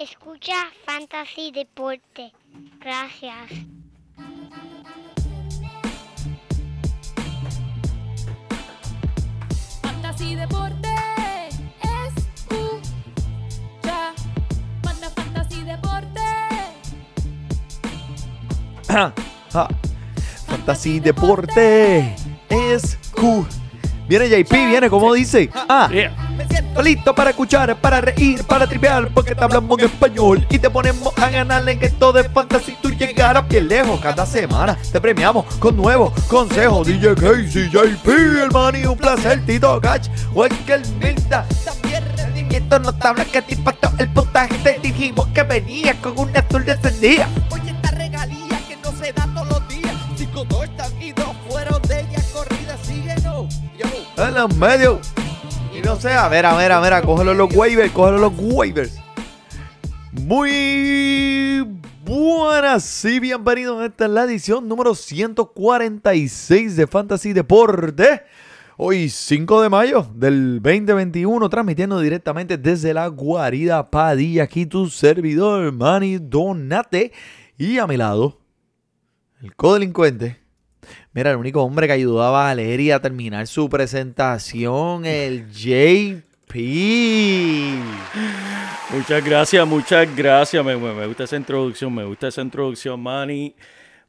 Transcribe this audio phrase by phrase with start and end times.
[0.00, 0.54] Escucha
[0.86, 2.32] Fantasy Deporte.
[2.80, 3.50] Gracias.
[9.82, 10.88] Fantasy Deporte.
[12.06, 12.94] Escucha.
[14.82, 16.20] Manda Fantasy Deporte.
[20.46, 22.16] Fantasy Deporte
[22.48, 23.46] es Q.
[24.08, 25.50] Viene JP, viene como dice.
[25.54, 26.10] Ah, me
[26.70, 30.70] siento listo para escuchar, para reír, para tripear, porque te hablamos en español y te
[30.70, 32.76] ponemos a ganar en esto de fantasy.
[32.80, 34.78] Tú llegarás bien lejos cada semana.
[34.92, 36.86] Te premiamos con nuevos consejos.
[36.86, 38.08] DJ Casey, JP,
[38.42, 40.06] hermano, y un placer, Tito Gach,
[40.68, 41.44] el Milta.
[41.64, 44.54] También rendimiento notable que te impactó el puntaje.
[44.62, 47.28] Te dijimos que venía con un azul descendía.
[47.50, 49.94] Oye, esta regalía que no se da todos los días.
[50.16, 52.76] Cinco dos están y dos fueron de ella corrida.
[52.84, 53.46] Síguenos.
[53.76, 54.24] Yo.
[54.24, 54.98] En los medios.
[55.84, 58.98] No sé, a ver, a ver, a ver, cógelo los waivers, cógelo los waivers.
[60.12, 61.66] Muy
[62.04, 63.82] buenas y bienvenidos.
[63.84, 68.22] Esta es la edición número 146 de Fantasy Deporte.
[68.76, 74.44] Hoy 5 de mayo del 2021, transmitiendo directamente desde la guarida Padilla.
[74.44, 77.12] Aquí tu servidor, Manny Donate.
[77.56, 78.38] Y a mi lado,
[79.42, 80.39] el codelincuente.
[81.12, 86.54] Mira, el único hombre que ayudó a Valeria a terminar su presentación, el JP.
[88.92, 90.64] Muchas gracias, muchas gracias.
[90.64, 93.54] Me gusta esa introducción, me gusta esa introducción, Manny.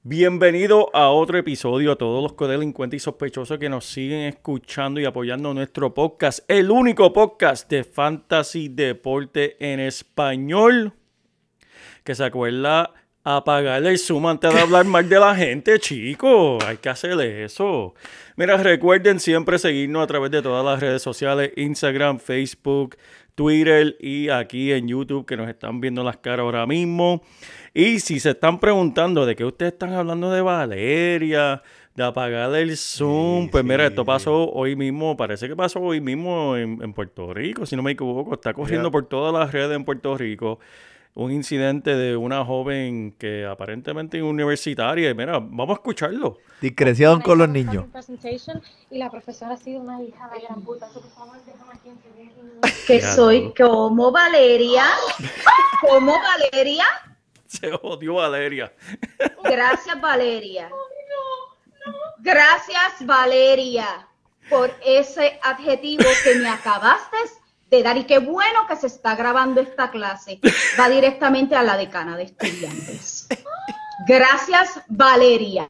[0.04, 5.06] Bienvenido a otro episodio a todos los codelincuentes y sospechosos que nos siguen escuchando y
[5.06, 10.94] apoyando nuestro podcast, el único podcast de fantasy deporte en español
[12.04, 16.64] que se acuerda apagarle el zoom antes de hablar mal de la gente, chicos.
[16.66, 17.94] Hay que hacerle eso.
[18.36, 22.98] Mira, recuerden siempre seguirnos a través de todas las redes sociales, Instagram, Facebook,
[23.36, 27.22] Twitter y aquí en YouTube que nos están viendo las caras ahora mismo.
[27.74, 31.62] Y si se están preguntando de qué ustedes están hablando de Valeria,
[31.96, 36.56] de apagarle el Zoom, pues mira, esto pasó hoy mismo, parece que pasó hoy mismo
[36.58, 38.92] en, en Puerto Rico, si no me equivoco, está corriendo Yeah.
[38.92, 40.60] por todas las redes en Puerto Rico
[41.14, 45.10] un incidente de una joven que aparentemente es universitaria.
[45.10, 46.38] Y mira, vamos a escucharlo.
[46.62, 47.86] Discreción con los niños.
[48.90, 50.88] Y la profesora ha sido una hija de gran puta.
[52.88, 54.86] Que, soy como Valeria,
[55.82, 56.86] como Valeria.
[57.48, 58.72] Se odió Valeria.
[59.44, 60.70] Gracias Valeria.
[62.20, 64.08] Gracias Valeria
[64.50, 67.18] por ese adjetivo que me acabaste
[67.72, 70.40] de dar y qué bueno que se está grabando esta clase.
[70.80, 73.28] Va directamente a la decana de estudiantes.
[74.06, 75.70] Gracias Valeria.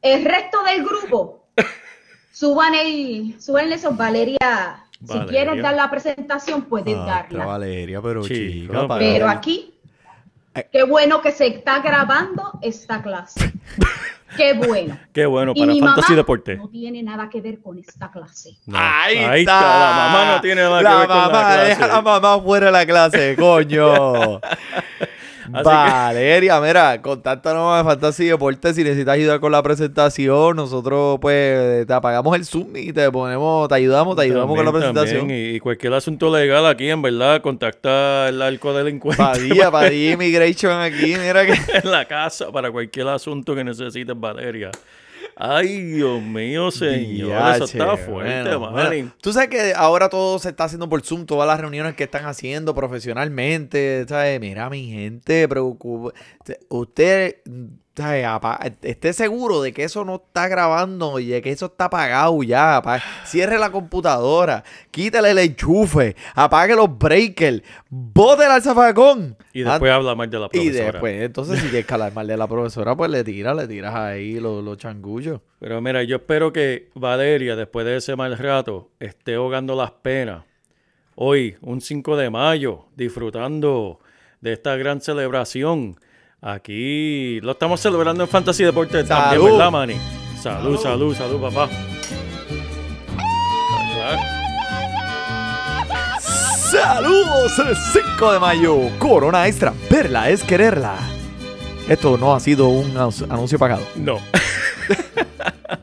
[0.00, 1.46] El resto del grupo,
[2.32, 4.78] suban el, suban esos Valeria.
[5.06, 7.44] Si quieres dar la presentación, puedes Ah, darla.
[7.44, 9.74] Valeria, pero Chica, chica, pero- para- Pero aquí,
[10.72, 13.52] qué bueno que se está grabando esta clase.
[14.36, 14.98] Qué bueno.
[15.12, 16.56] Qué bueno Y para mi Fantasy mamá Deporte.
[16.56, 18.56] no tiene nada que ver con esta clase.
[18.66, 19.58] No, Ahí, ahí está.
[19.58, 19.78] está.
[19.78, 21.92] La mamá no tiene nada que La ver con mamá, la deja a clase.
[21.94, 24.40] la mamá fuera de la clase, coño.
[25.52, 30.56] Valeria, mira, contáctanos a Fantasy Deporte si necesitas ayudar con la presentación.
[30.56, 34.72] Nosotros, pues, te apagamos el Zoom y te ponemos, te ayudamos, te ayudamos con la
[34.72, 35.30] presentación.
[35.30, 40.80] Y, y cualquier asunto legal aquí, en verdad, contacta al arco delincuente Padilla, Padilla Immigration
[40.80, 41.52] aquí, mira que.
[41.82, 44.70] en la casa para cualquier asunto que necesites, Valeria.
[45.44, 47.56] Ay, Dios mío, señor.
[47.56, 49.12] Eso está fuerte, bueno.
[49.20, 52.26] Tú sabes que ahora todo se está haciendo por Zoom, todas las reuniones que están
[52.26, 54.38] haciendo profesionalmente, ¿sabes?
[54.38, 56.12] Mira, mi gente, preocupa.
[56.68, 57.38] Usted,
[58.82, 62.82] esté seguro de que eso no está grabando y de que eso está apagado ya.
[63.24, 69.36] Cierre la computadora, quítale el enchufe, apague los breakers, bote el zafacón.
[69.52, 70.92] Y después habla mal de la Ah, Y profesora.
[70.92, 74.40] después, entonces, si quieres calar mal de la profesora, pues le tiras, le tiras ahí
[74.40, 75.40] los, los changullos.
[75.58, 80.44] Pero mira, yo espero que Valeria, después de ese mal rato, esté ahogando las penas.
[81.14, 84.00] Hoy, un 5 de mayo, disfrutando
[84.40, 86.00] de esta gran celebración.
[86.44, 89.52] Aquí lo estamos celebrando en Fantasy Deportes también, Salud.
[89.52, 89.94] ¿verdad, Manny?
[90.42, 91.68] Salud, salud, salud, papá.
[96.18, 98.76] Saludos el 5 de mayo.
[98.98, 99.72] Corona Extra.
[99.88, 100.96] Verla es quererla.
[101.88, 103.86] Esto no ha sido un anuncio pagado.
[103.94, 104.18] No.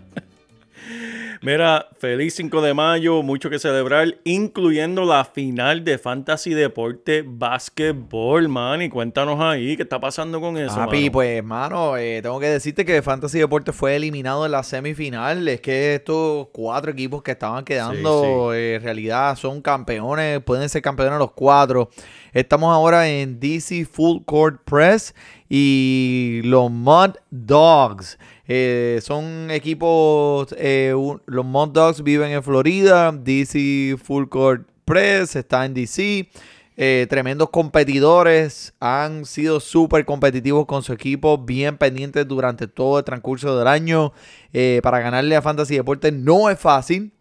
[1.42, 8.50] Mira, feliz 5 de mayo, mucho que celebrar, incluyendo la final de Fantasy Deporte Basketball,
[8.50, 8.82] man.
[8.82, 10.76] Y cuéntanos ahí, ¿qué está pasando con eso?
[10.76, 11.12] Papi, mano?
[11.14, 15.48] pues, mano, eh, tengo que decirte que Fantasy Deportes fue eliminado en la semifinal.
[15.48, 20.82] Es que estos cuatro equipos que estaban quedando, eh, en realidad, son campeones, pueden ser
[20.82, 21.90] campeones los cuatro.
[22.34, 25.16] Estamos ahora en DC Full Court Press
[25.48, 28.20] y los Mud Dogs.
[28.52, 30.96] Eh, son equipos, eh,
[31.28, 36.28] los Mud Dogs viven en Florida, DC Full Court Press está en DC.
[36.76, 43.06] Eh, tremendos competidores, han sido súper competitivos con su equipo, bien pendientes durante todo el
[43.06, 44.14] transcurso del año.
[44.52, 47.12] Eh, para ganarle a Fantasy Deportes no es fácil.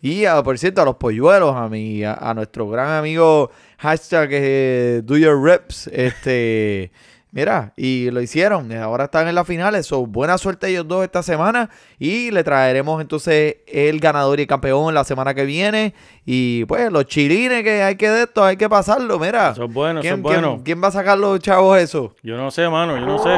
[0.00, 5.02] Y ah, por cierto, a los polluelos, a, a, a nuestro gran amigo hashtag eh,
[5.04, 6.92] Do Your Reps, este,
[7.32, 8.72] mira, y lo hicieron.
[8.72, 9.86] Ahora están en las finales.
[9.86, 11.68] So, buena suerte ellos dos esta semana.
[11.98, 15.94] Y le traeremos entonces el ganador y el campeón la semana que viene.
[16.24, 19.18] Y pues los chilines que hay que de esto, hay que pasarlo.
[19.18, 20.48] Mira, Eso es bueno, eso ¿quién, es bueno.
[20.54, 22.14] quién- quién va a sacar los chavos eso?
[22.22, 23.30] Yo no sé, mano, yo no sé.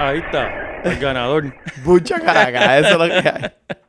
[0.00, 1.52] Ahí está, el ganador.
[1.84, 3.50] Mucha caraca, eso es lo que hay.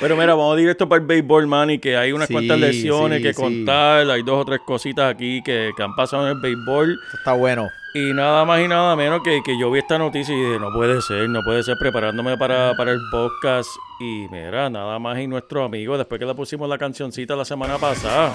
[0.00, 3.18] Pero mira, vamos directo para el béisbol, man, y que hay unas Sí, cuantas lesiones
[3.18, 3.40] sí, que sí.
[3.42, 4.08] contar.
[4.10, 6.92] Hay dos o tres cositas aquí que, que han pasado en el béisbol.
[6.92, 7.68] Esto Está bueno.
[7.94, 10.70] Y nada más y nada menos que, que yo vi esta noticia y dije, no
[10.72, 13.68] puede ser, no puede ser, preparándome para, para el podcast.
[13.98, 17.78] Y mira, nada más y nuestro amigo, después que le pusimos la cancioncita la semana
[17.78, 18.32] pasada,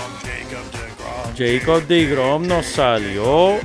[1.38, 3.58] Jacob DeGrom nos salió.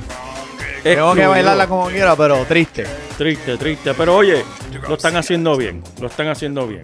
[0.83, 2.85] Tengo que bailarla como quiera, pero triste.
[3.17, 3.93] Triste, triste.
[3.95, 4.43] Pero oye,
[4.87, 5.83] lo están haciendo bien.
[5.99, 6.83] Lo están haciendo bien.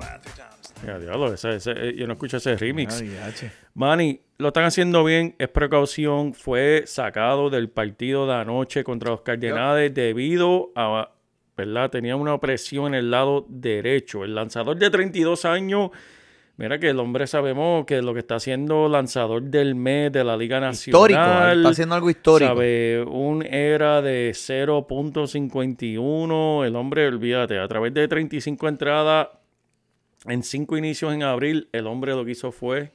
[0.86, 3.02] Mira, diablo, ese- ese- eh, yo no escucho ese remix.
[3.74, 6.34] Manny, lo están haciendo bien, es precaución.
[6.34, 11.12] Fue sacado del partido de anoche contra los Cardenales debido a,
[11.58, 11.90] ¿verdad?
[11.90, 14.24] Tenía una opresión en el lado derecho.
[14.24, 15.90] El lanzador de 32 años,
[16.58, 20.36] mira que el hombre sabemos que lo que está haciendo lanzador del mes de la
[20.38, 21.12] Liga Nacional.
[21.12, 21.20] Histórico,
[21.60, 22.54] está haciendo algo histórico.
[22.54, 26.64] Sabe, un era de 0.51.
[26.66, 29.28] El hombre, olvídate, a través de 35 entradas,
[30.28, 32.92] en 5 inicios en abril, el hombre lo que hizo fue.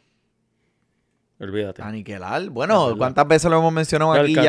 [1.39, 1.81] Olvídate.
[1.83, 2.51] Aniquilar.
[2.51, 2.95] Bueno.
[2.99, 4.43] ¿cuántas veces lo hemos mencionado aquí ya?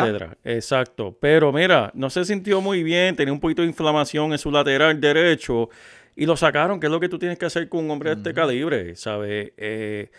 [0.44, 1.16] Exacto.
[1.22, 5.00] Pero mira, no se sintió muy bien, tenía un poquito de inflamación en su lateral
[5.00, 5.70] derecho
[6.18, 8.16] y lo sacaron, que es lo que tú tienes que hacer con un hombre de
[8.18, 9.54] este calibre, ¿sabes?
[9.56, 10.12] Eh,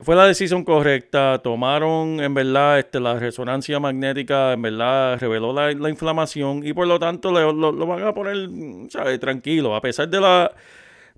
[0.00, 5.70] fue la decisión correcta, tomaron en verdad este, la resonancia magnética, en verdad reveló la,
[5.72, 8.48] la inflamación y por lo tanto le- lo, lo van a poner,
[8.90, 9.20] ¿sabes?
[9.20, 10.50] Tranquilo, a pesar de la,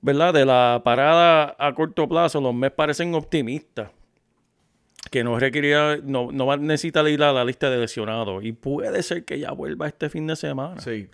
[0.00, 0.34] ¿verdad?
[0.34, 3.90] De la parada a corto plazo, los Mets parecen optimistas
[5.10, 8.44] que no requería, no, no va a a la lista de lesionados.
[8.44, 10.80] Y puede ser que ya vuelva este fin de semana.
[10.80, 11.08] Sí.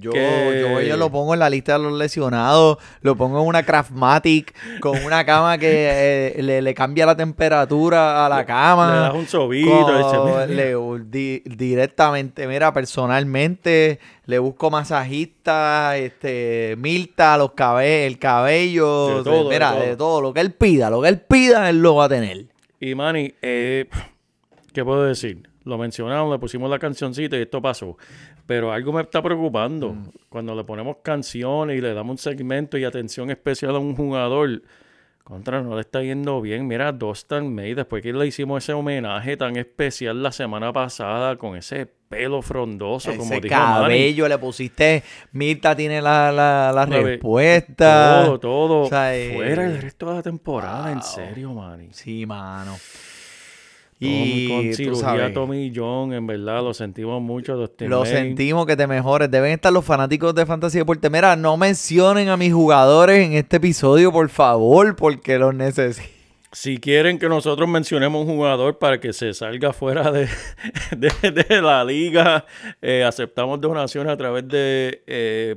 [0.00, 3.46] Yo, Que- yo yo lo pongo en la lista de los lesionados, lo pongo en
[3.48, 8.92] una Craftmatic con una cama que eh, le, le cambia la temperatura a la cama.
[8.94, 9.68] Le das un sobito.
[9.70, 10.74] Con- le
[11.10, 19.44] di- directamente, mira, personalmente le busco masajista, este, Milta, los cabe el cabello, De todo,
[19.48, 19.80] de mira, todo.
[19.82, 22.46] de todo, lo que él pida, lo que él pida, él lo va a tener.
[22.80, 23.86] Y Manny, eh,
[24.72, 25.42] ¿qué puedo decir?
[25.64, 27.96] Lo mencionamos, le pusimos la cancioncita y esto pasó.
[28.48, 29.90] Pero algo me está preocupando.
[29.92, 30.08] Mm.
[30.30, 34.62] Cuando le ponemos canciones y le damos un segmento y atención especial a un jugador,
[35.22, 36.66] contra no le está yendo bien.
[36.66, 41.56] Mira, Dostan May, después que le hicimos ese homenaje tan especial la semana pasada con
[41.56, 43.82] ese pelo frondoso, como Ese dijo Manny.
[43.82, 45.02] cabello le pusiste,
[45.32, 48.22] Mirta tiene la, la, la respuesta.
[48.24, 48.80] Todo, todo.
[48.84, 51.88] O sea, eh, Fuera el resto de la temporada, en serio, Manny.
[51.92, 52.76] Sí, mano.
[54.00, 57.56] Y con cirugía Tommy John, en verdad, lo sentimos mucho.
[57.56, 59.30] Dustin lo sentimos que te mejores.
[59.30, 61.10] Deben estar los fanáticos de Fantasy Deporte.
[61.10, 66.08] Mira, no mencionen a mis jugadores en este episodio, por favor, porque los necesito.
[66.52, 70.28] Si quieren que nosotros mencionemos un jugador para que se salga fuera de,
[70.96, 72.46] de, de la liga,
[72.80, 75.02] eh, aceptamos donaciones a través de...
[75.06, 75.56] Eh,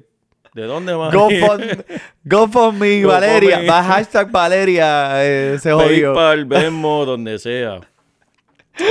[0.53, 1.15] ¿De dónde, Manny?
[1.15, 1.85] GoFundMe,
[2.25, 3.05] GoFundMe, GoFundMe.
[3.05, 3.61] Valeria.
[3.69, 5.11] Va hashtag Valeria.
[5.23, 6.13] eh, se jodió.
[6.13, 7.79] PayPal, Venmo, donde sea.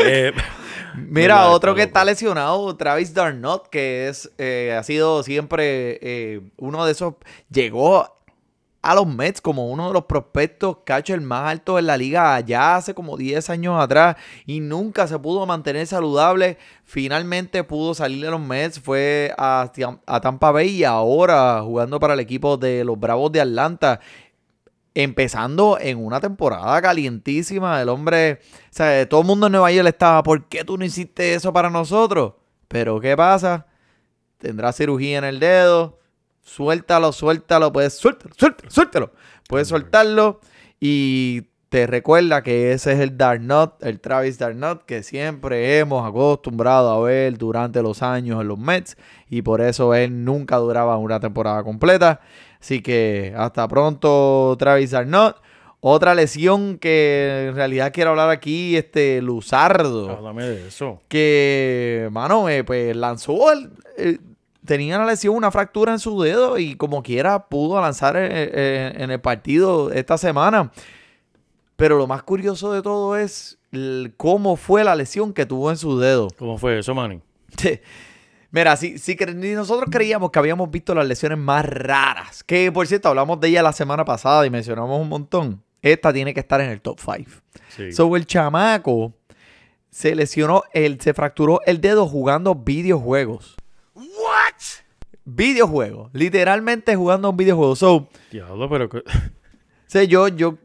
[0.06, 0.32] Eh,
[0.97, 6.40] Mira, Verdad, otro que está lesionado, Travis Darnot, que es eh, ha sido siempre eh,
[6.56, 7.14] uno de esos.
[7.50, 8.20] Llegó
[8.82, 12.76] a los Mets como uno de los prospectos catcher más altos en la liga allá
[12.76, 14.16] hace como 10 años atrás
[14.47, 16.59] y nunca se pudo mantener saludable.
[16.85, 19.70] Finalmente pudo salir de los Mets, fue a,
[20.06, 24.00] a Tampa Bay y ahora jugando para el equipo de los Bravos de Atlanta.
[25.02, 29.88] Empezando en una temporada calientísima, el hombre, o sea, todo el mundo en Nueva York
[29.88, 32.35] estaba, ¿por qué tú no hiciste eso para nosotros?
[32.69, 33.66] Pero ¿qué pasa?
[34.38, 35.99] Tendrá cirugía en el dedo,
[36.42, 39.12] suéltalo, suéltalo, pues suéltalo, suéltalo, suéltalo.
[39.49, 40.40] Puedes soltarlo
[40.78, 46.90] y te recuerda que ese es el Darnot, el Travis Darnot, que siempre hemos acostumbrado
[46.90, 48.97] a ver durante los años en los Mets.
[49.28, 52.21] Y por eso él nunca duraba una temporada completa.
[52.60, 55.40] Así que hasta pronto, Travis Darnot.
[55.82, 60.10] Otra lesión que en realidad quiero hablar aquí, este Luzardo.
[60.10, 61.00] Háblame de eso.
[61.08, 64.18] Que, mano, eh, pues lanzó el, eh,
[64.66, 69.00] tenía una lesión, una fractura en su dedo y como quiera pudo lanzar en, en-
[69.00, 70.70] en el partido esta semana.
[71.76, 75.78] Pero lo más curioso de todo es el- cómo fue la lesión que tuvo en
[75.78, 76.28] su dedo.
[76.38, 77.20] ¿Cómo fue eso, Manny?
[78.52, 79.14] Mira, si, si
[79.54, 83.62] nosotros creíamos que habíamos visto las lesiones más raras, que por cierto hablamos de ella
[83.62, 87.30] la semana pasada y mencionamos un montón, esta tiene que estar en el top 5.
[87.69, 87.92] Sí.
[87.92, 89.12] So, el chamaco
[89.88, 93.57] se lesionó, el, se fracturó el dedo jugando videojuegos.
[93.95, 94.04] ¿What?
[95.25, 96.11] Videojuegos.
[96.12, 97.76] Literalmente jugando un videojuego.
[97.76, 98.88] So, Diablo, pero...
[98.88, 99.02] que-
[99.87, 100.59] sé, yo, yo,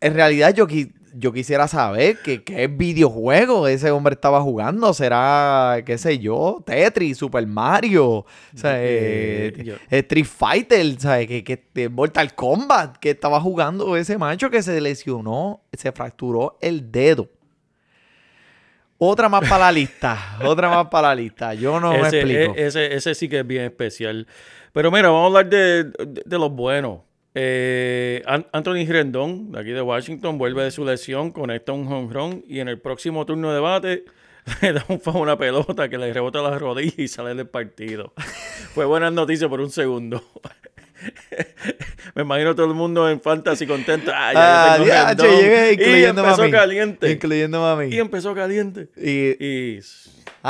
[0.00, 4.92] en realidad yo, qui- yo quisiera saber que- qué videojuego ese hombre estaba jugando.
[4.92, 11.26] ¿Será, qué sé yo, Tetris, Super Mario, o sea, Eh, eh, Street Fighter, ¿sabes?
[11.26, 16.58] Que, que, eh, Mortal Kombat, que estaba jugando ese macho que se lesionó, se fracturó
[16.60, 17.28] el dedo.
[18.98, 21.52] Otra más para la lista, otra más para la lista.
[21.54, 22.54] Yo no me ese, explico.
[22.56, 24.26] e- ese, ese sí que es bien especial.
[24.72, 27.00] Pero mira, vamos a hablar de, de- de los buenos.
[27.38, 32.10] Eh, An- Anthony Rendón, de aquí de Washington, vuelve de su lesión, conecta un home
[32.10, 34.04] run y en el próximo turno de bate
[34.62, 37.46] le da un fa a una pelota que le rebota las rodillas y sale del
[37.46, 38.14] partido.
[38.74, 40.24] Fue buena noticia por un segundo.
[42.14, 44.10] Me imagino todo el mundo en fantasy contento.
[44.14, 45.28] Ah, ya Ah, Rendón.
[45.38, 46.50] llegué, y empezó mami.
[46.50, 47.10] caliente.
[47.12, 47.94] Incluyendo mami.
[47.94, 48.88] Y empezó caliente.
[48.96, 49.80] Y Y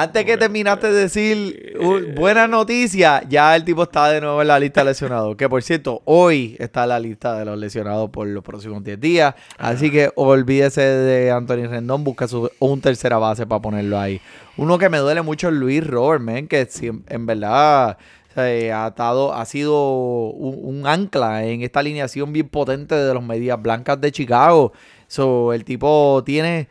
[0.02, 4.42] antes que terminaste de decir Eh, uh, buena noticia, ya el tipo está de nuevo
[4.42, 5.36] en la lista de lesionados.
[5.36, 9.00] Que por cierto, hoy está en la lista de los lesionados por los próximos 10
[9.00, 9.34] días.
[9.58, 14.20] Así que olvídese de Anthony Rendón, busca su, un tercera base para ponerlo ahí.
[14.58, 16.68] Uno que me duele mucho es Luis Robert, man, que
[17.08, 17.98] en verdad
[18.36, 23.22] eh, ha, atado- ha sido un, un ancla en esta alineación bien potente de los
[23.22, 24.72] Medias Blancas de Chicago.
[25.08, 26.68] So, el tipo tiene.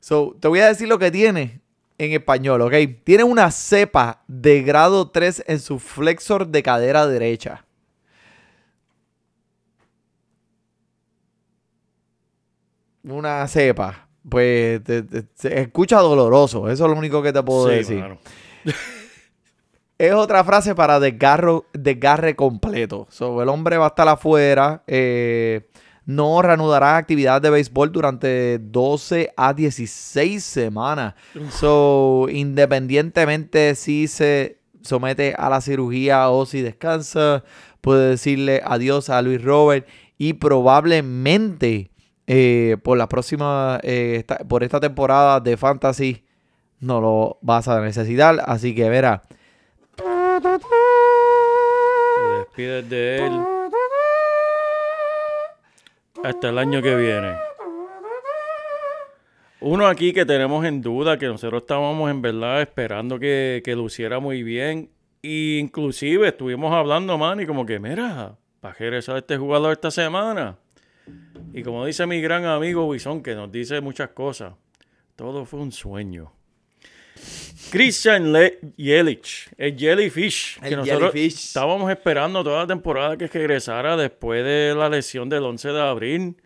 [0.00, 1.61] So, te voy a decir lo que tiene
[1.98, 2.74] en español, ¿ok?
[3.04, 7.64] Tiene una cepa de grado 3 en su flexor de cadera derecha.
[13.04, 14.08] Una cepa.
[14.28, 16.70] Pues te- te- se escucha doloroso.
[16.70, 18.04] Eso es lo único que te puedo sí, decir.
[19.98, 23.06] Es otra frase para desgarro, desgarre completo.
[23.08, 24.82] So, el hombre va a estar afuera.
[24.88, 25.68] eh,
[26.06, 31.14] no reanudará actividad de béisbol durante 12 a 16 semanas.
[31.50, 37.44] So, independientemente si se somete a la cirugía o si descansa,
[37.80, 39.86] puede decirle adiós a Luis Robert
[40.18, 41.90] y probablemente
[42.26, 46.24] eh, por la próxima, eh, esta- por esta temporada de Fantasy
[46.80, 48.40] no lo vas a necesitar.
[48.46, 49.22] Así que verá.
[49.96, 50.04] Te
[52.38, 53.32] despides de él
[56.24, 57.34] hasta el año que viene.
[59.60, 64.18] Uno aquí que tenemos en duda, que nosotros estábamos en verdad esperando que, que luciera
[64.18, 64.90] muy bien.
[65.22, 70.58] E inclusive estuvimos hablando, man, como que, mira, para regresar este jugador esta semana.
[71.52, 74.54] Y como dice mi gran amigo Bison, que nos dice muchas cosas,
[75.16, 76.32] todo fue un sueño.
[77.70, 81.46] Christian Le Yelich, el Jellyfish, que nosotros Jellyfish.
[81.46, 86.36] estábamos esperando toda la temporada que regresara después de la lesión del 11 de abril.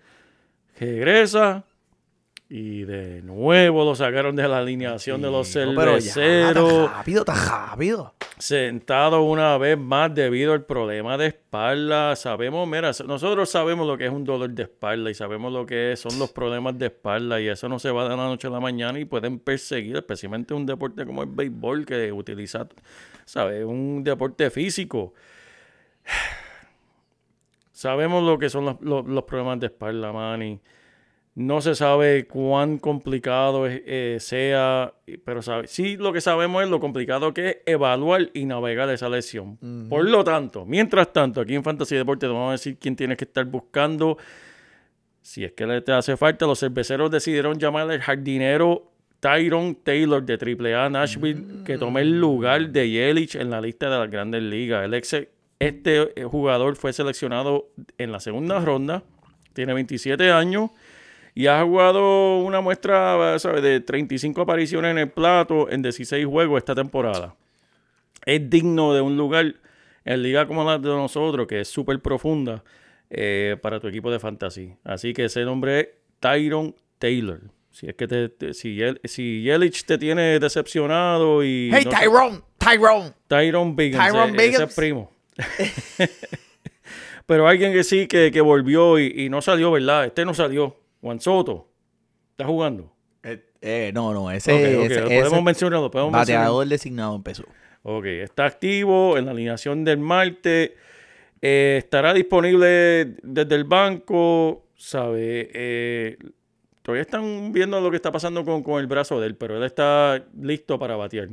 [0.78, 1.64] Regresa
[2.48, 6.96] y de nuevo lo sacaron de la alineación de los No, pero ya, cerveceros tan
[6.98, 8.14] rápido, tan rápido.
[8.38, 12.14] Sentado una vez más debido al problema de espalda.
[12.16, 15.94] Sabemos, mira, nosotros sabemos lo que es un dolor de espalda y sabemos lo que
[15.96, 18.60] son los problemas de espalda y eso no se va de la noche a la
[18.60, 22.68] mañana y pueden perseguir, especialmente un deporte como el béisbol que utiliza,
[23.24, 23.64] ¿sabes?
[23.64, 25.14] Un deporte físico.
[27.72, 30.60] Sabemos lo que son los, los- los problemas de espalda, Manny.
[31.36, 36.70] No se sabe cuán complicado es- eh, sea, pero sabe, sí lo que sabemos es
[36.70, 39.58] lo complicado que es evaluar y navegar esa lesión.
[39.90, 43.18] Por lo tanto, mientras tanto, aquí en Fantasy Deporte te vamos a decir quién tienes
[43.18, 44.16] que estar buscando.
[45.20, 48.90] Si es que le te hace falta, los cerveceros decidieron llamar al jardinero
[49.20, 53.98] Tyron Taylor de AAA Nashville, que tome el lugar de Yelich en la lista de
[53.98, 54.84] las grandes ligas.
[54.86, 55.14] El ex,
[55.58, 59.02] este eh, jugador fue seleccionado en la segunda ronda,
[59.52, 60.70] tiene 27 años
[61.36, 63.62] y ha jugado una muestra ¿sabes?
[63.62, 67.36] de 35 apariciones en el plato en 16 juegos esta temporada.
[68.24, 69.54] Es digno de un lugar
[70.04, 72.64] en liga como la de nosotros, que es súper profunda.
[73.10, 74.74] eh, para tu equipo de fantasy.
[74.82, 75.88] Así que ese nombre es
[76.18, 77.40] Tyron Taylor.
[77.70, 81.90] Si es que te, te- si, Yel- si Yelich te tiene decepcionado y Hey, no
[81.90, 83.12] te- Tyrone, Tyrone.
[83.28, 83.98] Tyron Biggins,
[84.54, 85.12] ese es primo.
[87.26, 90.06] Pero alguien que sí que, que volvió y, y no salió, ¿verdad?
[90.06, 90.76] Este no salió.
[91.06, 91.68] Juan Soto.
[92.32, 92.92] ¿Está jugando?
[93.22, 96.66] Eh, eh, no, no, ese, Ok, ok, ese- lo podemos ese mencionar, lo podemos bateador
[96.66, 97.44] designado empezó.
[97.84, 100.72] Ok, está activo en la alineación del martes.
[101.40, 104.64] Eh, estará disponible desde el banco.
[104.74, 106.18] ¿Sabe?
[106.82, 109.62] Todavía están viendo lo que está pasando con, con el brazo de él, pero él
[109.62, 111.28] está listo para batear.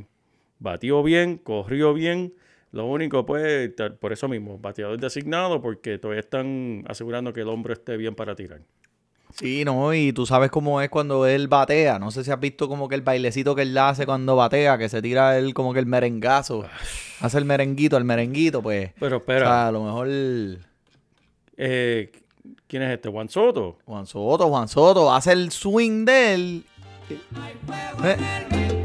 [0.60, 2.32] Batió bien, corrió bien.
[2.70, 7.72] Lo único, pues, por eso mismo, bateador designado, porque todavía están asegurando que el hombro
[7.72, 8.60] esté bien para tirar.
[9.36, 11.98] Sí, no, y tú sabes cómo es cuando él batea.
[11.98, 14.88] No sé si has visto como que el bailecito que él hace cuando batea, que
[14.88, 16.64] se tira él como que el merengazo.
[17.20, 18.90] Hace el merenguito, el merenguito, pues.
[19.00, 20.08] Pero O espera, sea, a lo mejor
[21.56, 22.12] eh,
[22.66, 23.08] ¿quién es este?
[23.08, 23.78] ¿Juan Soto?
[23.86, 26.64] Juan Soto, Juan Soto, hace el swing de él.
[28.04, 28.16] Eh,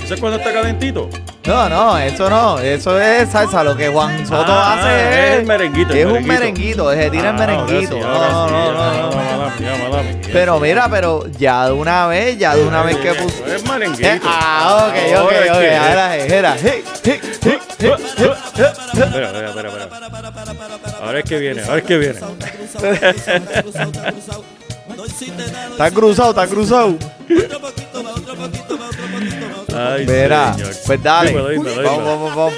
[0.03, 1.09] ¿Ese es cuando está calentito?
[1.45, 3.63] No, no, eso no, eso es salsa.
[3.63, 6.85] Lo que Juan Soto Ah, hace es es, el merenguito, el es un merenguito.
[6.85, 7.99] merenguito, se tira el Ah, merenguito.
[7.99, 9.15] No, no, no, ya, no, no.
[9.15, 10.18] mala mía, mala mía.
[10.31, 13.45] Pero mira, pero ya de una vez, ya de una vez que puso.
[13.45, 14.07] Es merenguito.
[14.07, 15.55] Eh, ah, ok, ok, ok.
[15.55, 16.55] Ahora es, era.
[16.55, 16.83] Espera,
[19.47, 19.89] espera, espera.
[21.01, 22.19] Ahora es que viene, ahora es que viene.
[25.71, 26.95] Está cruzado, está cruzado.
[29.75, 30.73] Ay, Verá, señor.
[30.85, 31.29] pues dale.
[31.29, 31.89] Dímelo, dímelo, dímelo.
[31.89, 32.53] Vamos, vamos, vamos.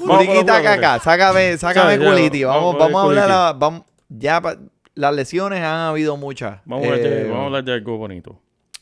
[0.00, 2.44] Vamos Culiquita caca, sácame, sácame culiti.
[2.44, 3.56] Vamos, vamos vamos a hablar.
[3.58, 4.40] vamos, ya
[5.00, 6.60] las lesiones han habido muchas.
[6.64, 8.38] Vamos, a hablar de, Eh, vamos a hablar de algo bonito.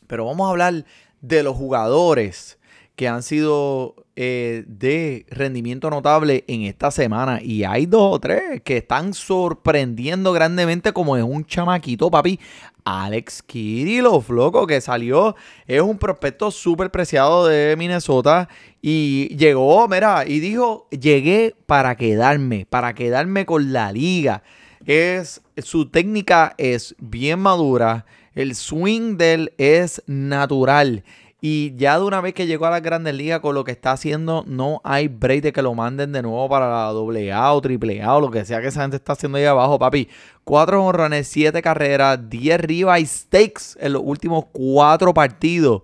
[0.07, 0.85] Pero vamos a hablar
[1.21, 2.59] de los jugadores
[2.95, 7.39] que han sido eh, de rendimiento notable en esta semana.
[7.41, 12.37] Y hay dos o tres que están sorprendiendo grandemente, como es un chamaquito, papi.
[12.83, 15.37] Alex Kirillov, loco, que salió.
[15.65, 18.49] Es un prospecto súper preciado de Minnesota.
[18.81, 24.43] Y llegó, mira, y dijo: Llegué para quedarme, para quedarme con la liga.
[24.85, 28.05] Es, su técnica es bien madura.
[28.33, 31.03] El swing de él es natural.
[31.41, 33.93] Y ya de una vez que llegó a las grandes ligas con lo que está
[33.93, 38.15] haciendo, no hay break de que lo manden de nuevo para la AA o AAA
[38.15, 40.09] o lo que sea que esa gente está haciendo ahí abajo, papi.
[40.43, 45.83] Cuatro honrones, siete carreras, 10 ribeye stakes en los últimos cuatro partidos.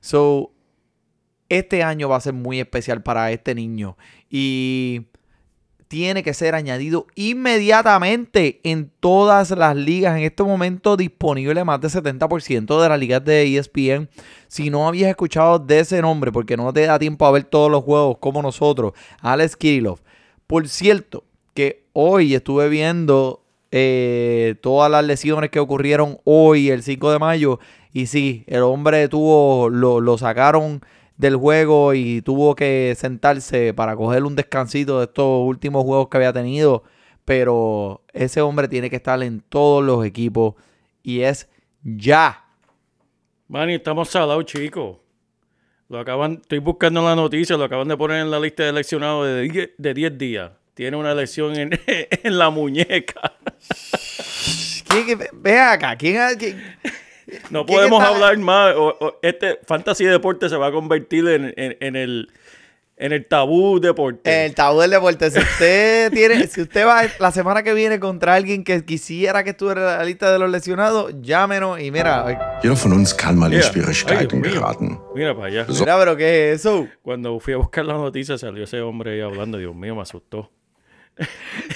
[0.00, 0.52] So,
[1.50, 3.98] este año va a ser muy especial para este niño.
[4.30, 5.02] Y
[5.94, 10.16] tiene que ser añadido inmediatamente en todas las ligas.
[10.16, 14.08] En este momento disponible más del 70% de las ligas de E ESPN.
[14.48, 17.70] Si no habías escuchado de ese nombre, porque no te da tiempo a ver todos
[17.70, 20.00] los juegos como nosotros, Alex Kirillov.
[20.48, 21.22] Por cierto,
[21.54, 27.60] que hoy estuve viendo eh, todas las lesiones que ocurrieron hoy, el 5 de mayo.
[27.92, 30.80] Y sí, el hombre tuvo, lo, lo sacaron
[31.16, 36.16] del juego y tuvo que sentarse para coger un descansito de estos últimos juegos que
[36.16, 36.82] había tenido.
[37.24, 40.54] Pero ese hombre tiene que estar en todos los equipos
[41.02, 41.48] y es
[41.82, 42.44] ya.
[43.48, 44.98] Manny, estamos salados, chicos.
[45.88, 49.26] Lo acaban, estoy buscando la noticia, lo acaban de poner en la lista de seleccionados
[49.26, 50.50] de 10 de 10 días.
[50.74, 53.34] Tiene una lesión en, en la muñeca.
[54.88, 56.62] ¿Quién, ve acá, ¿quién, quién-
[57.50, 58.74] No ¿Quién podemos está- hablar más.
[58.76, 62.28] o- o- este Fantasy Deporte se va a convertir en, en- en el,
[62.96, 64.46] en el tabú deporte.
[64.46, 65.30] El tabú del deporte.
[65.30, 69.50] Si usted tiene, si usted va la semana que viene contra alguien que quisiera que
[69.50, 73.52] estuviera en la lista de los lesionados, llámenos y mira, Jeder von uns kann mal
[73.52, 73.62] in.
[73.62, 75.00] Schwierigkeiten geraten.
[75.14, 75.66] Mira para allá.
[75.68, 76.86] mira, pero ¿qué es eso?
[77.02, 79.58] Cuando fui a buscar la noticia salió ese hombre ahí hablando.
[79.58, 80.50] Dios mío, me asustó.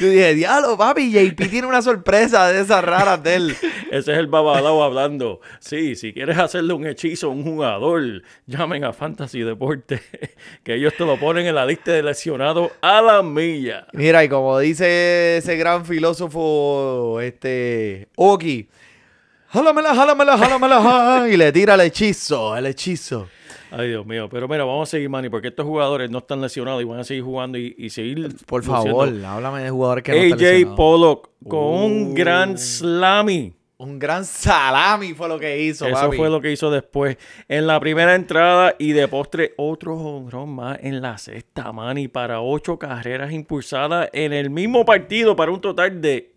[0.00, 3.56] Yo dije, diablo, papi, JP tiene una sorpresa de esas raras de él.
[3.90, 5.40] Ese es el babalao hablando.
[5.60, 10.02] Sí, si quieres hacerle un hechizo a un jugador, llamen a Fantasy Deporte,
[10.64, 13.86] que ellos te lo ponen en la lista de lesionados a la milla.
[13.92, 18.68] Mira, y como dice ese gran filósofo, este, Oki,
[19.52, 23.28] jálamela, jálamela, jálamela, já", y le tira el hechizo, el hechizo.
[23.70, 24.28] Ay, Dios mío.
[24.30, 27.04] Pero mira, vamos a seguir, Manny, porque estos jugadores no están lesionados y van a
[27.04, 28.34] seguir jugando y, y seguir.
[28.46, 28.82] Por luciendo.
[28.98, 30.76] favor, háblame de jugadores que no están AJ lesionados.
[30.76, 32.14] Pollock con un Uh.
[32.14, 33.52] gran slammy.
[33.80, 36.16] Un gran salami fue lo que hizo, Eso papi.
[36.16, 37.16] fue lo que hizo después.
[37.46, 42.40] En la primera entrada y de postre otro jonrón más en la sexta, Manny, para
[42.40, 46.32] ocho carreras impulsadas en el mismo partido para un total de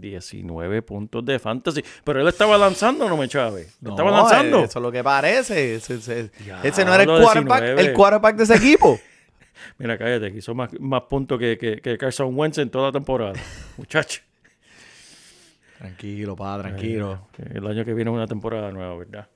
[0.00, 1.82] 19 puntos de fantasy.
[2.04, 3.68] Pero él estaba lanzando, no me chave.
[3.80, 4.58] No, estaba lanzando.
[4.64, 5.74] Eso es lo que parece.
[5.76, 7.80] Ese, ese- Ya, ese no era el quarterback, 19.
[7.82, 8.98] el quarterback de ese equipo.
[9.78, 12.92] Mira, cállate, que hizo más, más puntos que, que, que Carson Wentz en toda la
[12.92, 13.34] temporada.
[13.76, 14.20] Muchacho.
[15.78, 17.28] Tranquilo, pa, tranquilo.
[17.38, 19.28] Eh, El año que viene es una temporada nueva, ¿verdad?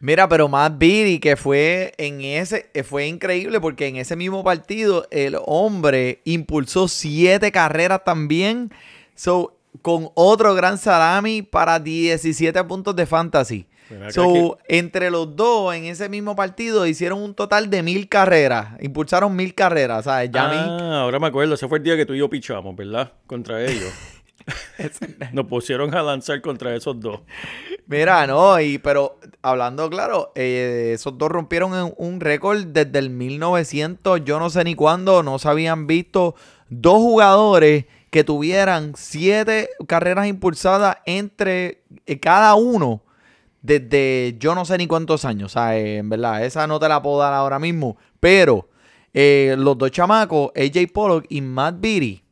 [0.00, 4.44] Mira, pero Matt Beatty, que fue en ese, eh, fue increíble porque en ese mismo
[4.44, 8.70] partido el hombre impulsó siete carreras también.
[9.18, 13.66] So, con otro gran salami para 17 puntos de fantasy.
[14.10, 18.74] So, entre los dos en ese mismo partido hicieron un total de mil carreras.
[18.80, 20.30] Impulsaron mil carreras, ¿sabes?
[20.30, 21.54] Ya Ah, ahora me acuerdo.
[21.54, 23.12] Ese fue el día que tú y yo pichamos, ¿verdad?
[23.26, 23.90] Contra ellos.
[25.32, 27.20] Nos pusieron a lanzar contra esos dos.
[27.86, 33.10] Mira, no, y pero hablando claro, eh, esos dos rompieron en- un récord desde el
[33.10, 36.34] 1900, yo no sé ni cuándo, no se habían visto
[36.68, 43.02] dos jugadores que tuvieran siete carreras impulsadas entre eh, cada uno
[43.62, 46.88] desde yo no sé ni cuántos años, o sea, eh, en verdad, esa no te
[46.88, 48.68] la puedo dar ahora mismo, pero
[49.12, 52.22] eh, los dos chamacos, AJ Pollock y Matt Beatty,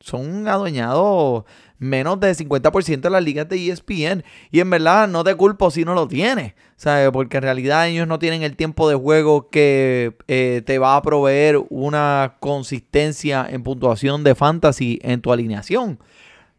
[0.00, 1.44] son adueñados
[1.82, 4.24] menos de 50% de las ligas de ESPN.
[4.50, 6.54] Y en verdad no te culpo si no lo tienes.
[6.82, 7.10] ¿sabes?
[7.12, 11.02] Porque en realidad ellos no tienen el tiempo de juego que eh, te va a
[11.02, 16.00] proveer una consistencia en puntuación de fantasy en tu alineación.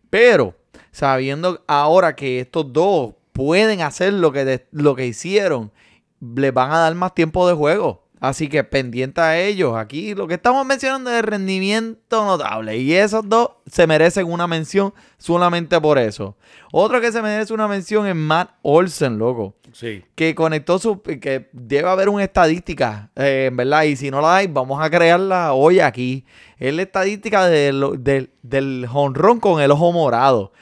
[0.09, 0.55] Pero
[0.91, 5.73] sabiendo ahora que estos dos pueden hacer lo que, lo que hicieron,
[6.21, 8.02] les van a dar más tiempo de juego.
[8.23, 9.75] Así que pendiente a ellos.
[9.75, 12.77] Aquí lo que estamos mencionando es rendimiento notable.
[12.77, 16.37] Y esos dos se merecen una mención solamente por eso.
[16.71, 19.57] Otro que se merece una mención es Matt Olsen, loco.
[19.73, 20.05] Sí.
[20.15, 21.01] Que conectó su.
[21.01, 23.83] que debe haber una estadística, eh, verdad.
[23.83, 26.25] Y si no la hay, vamos a crearla hoy aquí.
[26.57, 30.53] Es la estadística del, del, del jonrón con el ojo morado.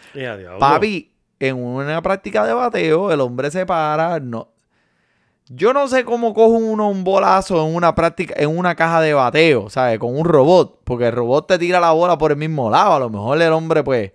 [0.57, 4.19] Papi, en una práctica de bateo, el hombre se para.
[4.19, 4.50] No.
[5.53, 9.13] Yo no sé cómo coge uno un bolazo en una práctica, en una caja de
[9.13, 9.99] bateo, ¿sabes?
[9.99, 10.79] Con un robot.
[10.85, 12.93] Porque el robot te tira la bola por el mismo lado.
[12.93, 14.13] A lo mejor el hombre, pues,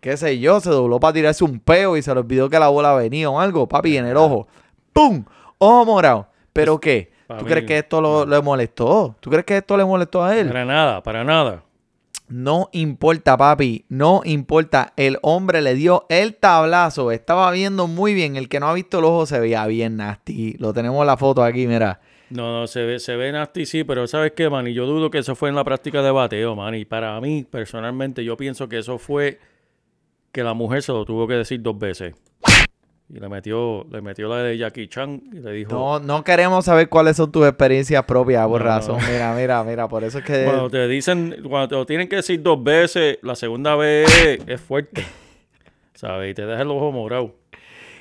[0.00, 2.68] qué sé yo, se dobló para tirarse un peo y se le olvidó que la
[2.68, 4.48] bola venía o algo, papi, en el ojo.
[4.94, 5.24] ¡Pum!
[5.58, 6.26] Ojo morado.
[6.54, 7.12] ¿Pero qué?
[7.38, 9.14] ¿Tú crees que esto lo, le molestó?
[9.20, 10.48] ¿Tú crees que esto le molestó a él?
[10.48, 11.62] Para nada, para nada.
[12.28, 14.92] No importa, papi, no importa.
[14.96, 17.10] El hombre le dio el tablazo.
[17.10, 18.36] Estaba viendo muy bien.
[18.36, 20.54] El que no ha visto el ojo se veía bien nasty.
[20.58, 22.00] Lo tenemos la foto aquí, mira.
[22.30, 24.66] No, no, se ve, se ve nasty, sí, pero ¿sabes qué, man?
[24.66, 26.74] Y yo dudo que eso fue en la práctica de bateo, man.
[26.74, 29.38] Y para mí, personalmente, yo pienso que eso fue
[30.30, 32.14] que la mujer se lo tuvo que decir dos veces.
[33.10, 35.72] Y le metió, le metió la de Jackie Chan y le dijo...
[35.72, 38.98] No, no queremos saber cuáles son tus experiencias propias, No, razón.
[39.00, 39.08] no.
[39.08, 39.88] Mira, mira, mira.
[39.88, 40.44] Por eso es que.
[40.44, 44.06] Cuando te dicen, cuando te lo tienen que decir dos veces, la segunda vez
[44.46, 45.06] es fuerte.
[45.94, 46.32] ¿Sabes?
[46.32, 47.34] Y te deja el ojo morado.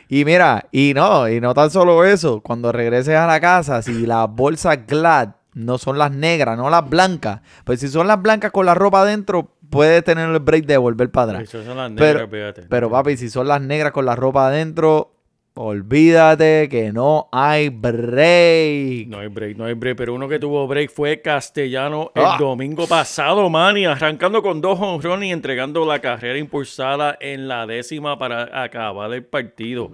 [0.10, 2.42] Y mira, y no, y no tan solo eso.
[2.42, 6.88] Cuando regreses a la casa, si las bolsas Glad no son las negras, no las
[6.88, 10.78] blancas, pues si son las blancas con la ropa adentro, puedes tener el break de
[10.78, 11.50] volver para atrás.
[11.50, 12.62] Son las Pero- negras, fíjate.
[12.70, 15.14] Pero papi, si son las negras con la ropa adentro,
[15.56, 19.08] olvídate que no hay break.
[19.08, 19.98] No hay break, no hay break.
[19.98, 22.38] Pero uno que tuvo break fue Castellano el Ah.
[22.40, 23.86] domingo pasado, Manny.
[23.86, 29.26] Arrancando con dos honrones y entregando la carrera impulsada en la décima para acabar el
[29.26, 29.92] partido.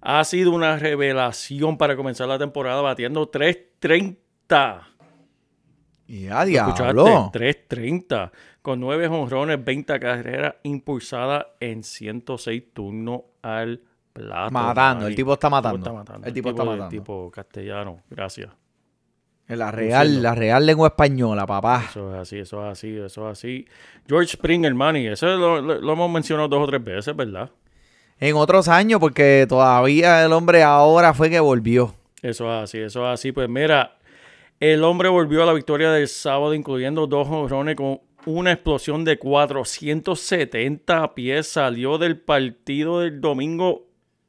[0.00, 4.82] Ha sido una revelación para comenzar la temporada batiendo 3.30.
[6.06, 7.06] Y a ¿Lo diablo.
[7.06, 7.38] escuchaste?
[7.68, 8.30] 3.30.
[8.62, 13.80] Con nueve honrones, 20 carreras impulsadas en 106 turnos al
[14.12, 14.50] plato.
[14.50, 15.78] Matando, el tipo está matando.
[15.78, 16.26] está matando.
[16.26, 16.88] El tipo está El matando.
[16.88, 18.02] tipo castellano.
[18.10, 18.50] Gracias.
[19.46, 21.86] En la real, la real lengua española, papá.
[21.88, 23.64] Eso es así, eso es así, eso es así.
[24.06, 27.50] George Springer, Manny, eso lo, lo- lo hemos mencionado dos o tres veces, ¿verdad?
[28.20, 31.94] En otros años, porque todavía el hombre ahora fue que volvió.
[32.20, 33.32] Eso es así, eso es así.
[33.32, 33.96] Pues mira,
[34.60, 39.18] el hombre volvió a la victoria del sábado, incluyendo dos jonrones con una explosión de
[39.18, 41.48] 470 pies.
[41.48, 43.88] Salió del partido del domingo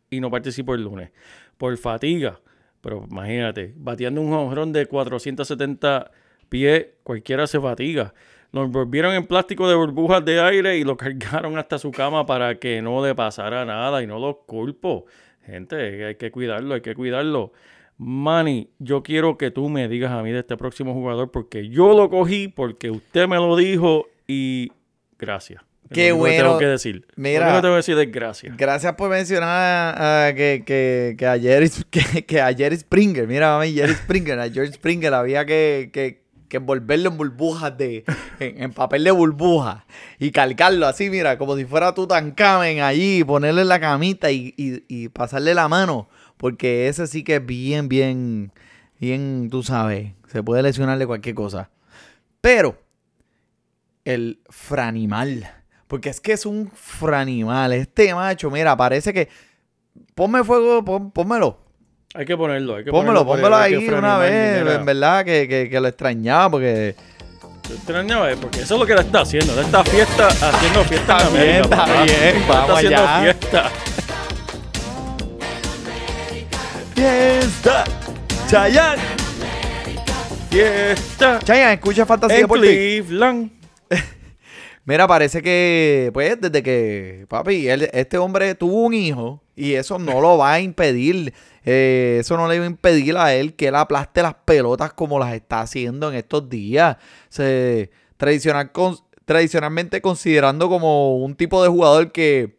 [0.10, 1.12] y no participó el lunes
[1.58, 2.39] por fatiga.
[2.82, 6.12] Pero imagínate, bateando un jonrón de 470
[6.47, 8.13] pies, cualquiera se fatiga.
[8.52, 12.56] Lo envolvieron en plástico de burbujas de aire y lo cargaron hasta su cama para
[12.58, 15.06] que no le pasara nada y no lo culpo.
[15.45, 17.52] Gente, hay que cuidarlo, hay que cuidarlo.
[18.00, 21.94] Manny, yo quiero que tú me digas a mí de este próximo jugador porque yo
[21.94, 24.72] lo cogí, porque usted me lo dijo y
[25.18, 25.62] gracias.
[25.90, 26.44] Qué que bueno.
[26.44, 27.06] tengo que decir.
[27.18, 27.50] Mira.
[27.50, 28.56] Lo que tengo que decir es gracias.
[28.56, 33.58] Gracias por mencionar a- que, que, que a Jerry, que, que a Jerry Springer, mira
[33.58, 38.06] mami, Jerry Springer, a George Springer había que, que, que envolverlo en burbujas de,
[38.40, 39.86] en, en papel de burbuja
[40.20, 45.10] y calcarlo así, mira, como si fuera Tutankamen allí, ponerle la camita y, y, y
[45.10, 46.08] pasarle la mano,
[46.39, 48.52] porque ese sí que es bien, bien,
[48.99, 51.69] bien, tú sabes, se puede lesionarle cualquier cosa.
[52.39, 52.82] Pero
[54.06, 55.47] el franimal
[55.88, 57.73] Porque es que es un franimal.
[57.73, 59.28] Este macho, mira, parece que.
[60.15, 61.58] Ponme fuego, pon- pónmelo.
[62.13, 63.49] Hay que ponerlo, hay que Pónmelo, ponerlo.
[63.49, 64.65] pónmelo ahí una vez.
[64.67, 66.95] En verdad que, que, que lo extrañaba porque.
[67.69, 69.54] extrañaba, eh, porque eso es lo que le está haciendo.
[69.56, 72.04] Le está fiesta, haciendo fiesta en Está bien, papá.
[72.04, 73.21] bien, está vamos haciendo allá.
[73.21, 73.71] fiesta.
[77.04, 77.86] ¡Fiesta!
[78.50, 79.02] ¡Chayanne!
[80.50, 81.40] Fiesta.
[81.46, 82.68] Chayanne, escucha Fantasía En Deporte.
[82.68, 83.52] Cleveland.
[84.84, 89.98] Mira, parece que, pues, desde que, papi, él- este hombre tuvo un hijo y eso
[89.98, 91.34] no lo va a impedir.
[91.64, 95.20] eh, eso no le va a impedir a él que él aplaste las pelotas como
[95.20, 96.98] las está haciendo en estos días.
[97.30, 102.58] Se, tradicional, con- tradicionalmente considerando como un tipo de jugador que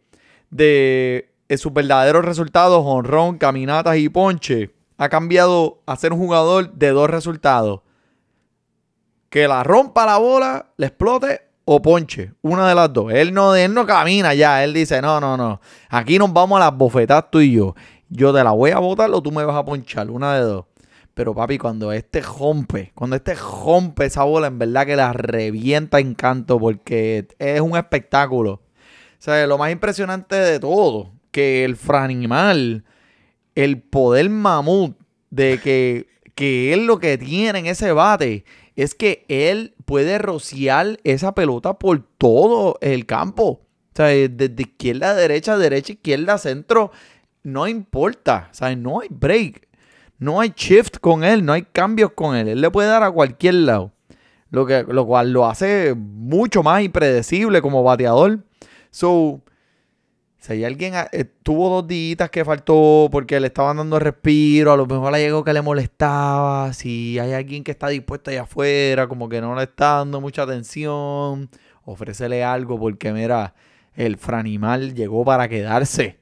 [0.49, 6.71] de eh, sus verdaderos resultados, honrón, caminatas y ponche, ha cambiado a ser un jugador
[6.73, 7.81] de dos resultados
[9.31, 12.33] que la rompa la bola, le explote o ponche.
[12.41, 13.11] Una de las dos.
[13.13, 14.63] Él no, él no camina ya.
[14.63, 15.61] Él dice, no, no, no.
[15.89, 17.73] Aquí nos vamos a las bofetas tú y yo.
[18.09, 20.11] Yo te la voy a botar o tú me vas a ponchar.
[20.11, 20.65] Una de dos.
[21.13, 25.99] Pero papi, cuando este rompe, cuando este rompe esa bola, en verdad que la revienta
[25.99, 28.51] en canto porque es un espectáculo.
[28.51, 28.61] O
[29.17, 32.83] sea, lo más impresionante de todo, que el franimal,
[33.55, 34.97] el poder mamut
[35.29, 40.99] de que, que él lo que tiene en ese bate es que él puede rociar
[41.03, 43.61] esa pelota por todo el campo.
[43.93, 46.91] O sea, desde izquierda a derecha, derecha, izquierda, centro,
[47.43, 48.49] no importa.
[48.51, 49.67] O sea, no hay break.
[50.17, 52.47] No hay shift con él, no hay cambios con él.
[52.47, 53.91] Él le puede dar a cualquier lado.
[54.49, 58.43] Lo, que, lo cual lo hace mucho más impredecible como bateador.
[58.91, 59.41] So,
[60.41, 64.77] si hay alguien, eh, tuvo dos días que faltó porque le estaban dando respiro, a
[64.77, 69.07] lo mejor le llegó que le molestaba, si hay alguien que está dispuesto allá afuera,
[69.07, 71.47] como que no le está dando mucha atención,
[71.85, 73.53] ofrécele algo porque mira,
[73.93, 76.17] el franimal llegó para quedarse.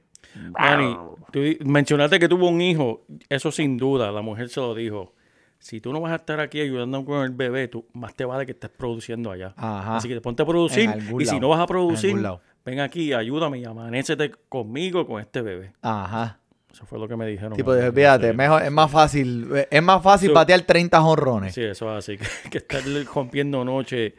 [0.58, 0.98] Manny,
[1.32, 3.06] tú mencionaste que tuvo un hijo.
[3.30, 5.14] Eso sin duda, la mujer se lo dijo.
[5.58, 8.46] Si tú no vas a estar aquí ayudando con el bebé, tú más te vale
[8.46, 9.52] que estés produciendo allá.
[9.56, 9.96] Ajá.
[9.96, 10.84] Así que ponte a producir.
[10.84, 12.40] En algún Y si no vas a en producir, algún lado.
[12.64, 15.72] Ven aquí, ayúdame y amanécete conmigo con este bebé.
[15.82, 16.38] Ajá.
[16.72, 17.54] Eso fue lo que me dijeron.
[17.54, 21.52] Tipo, fíjate, mejor, es más fácil, es más fácil So- batear 30 jonrones.
[21.54, 22.16] Sí, eso es así.
[22.44, 22.80] Que, que estar
[23.12, 24.14] rompiendo noche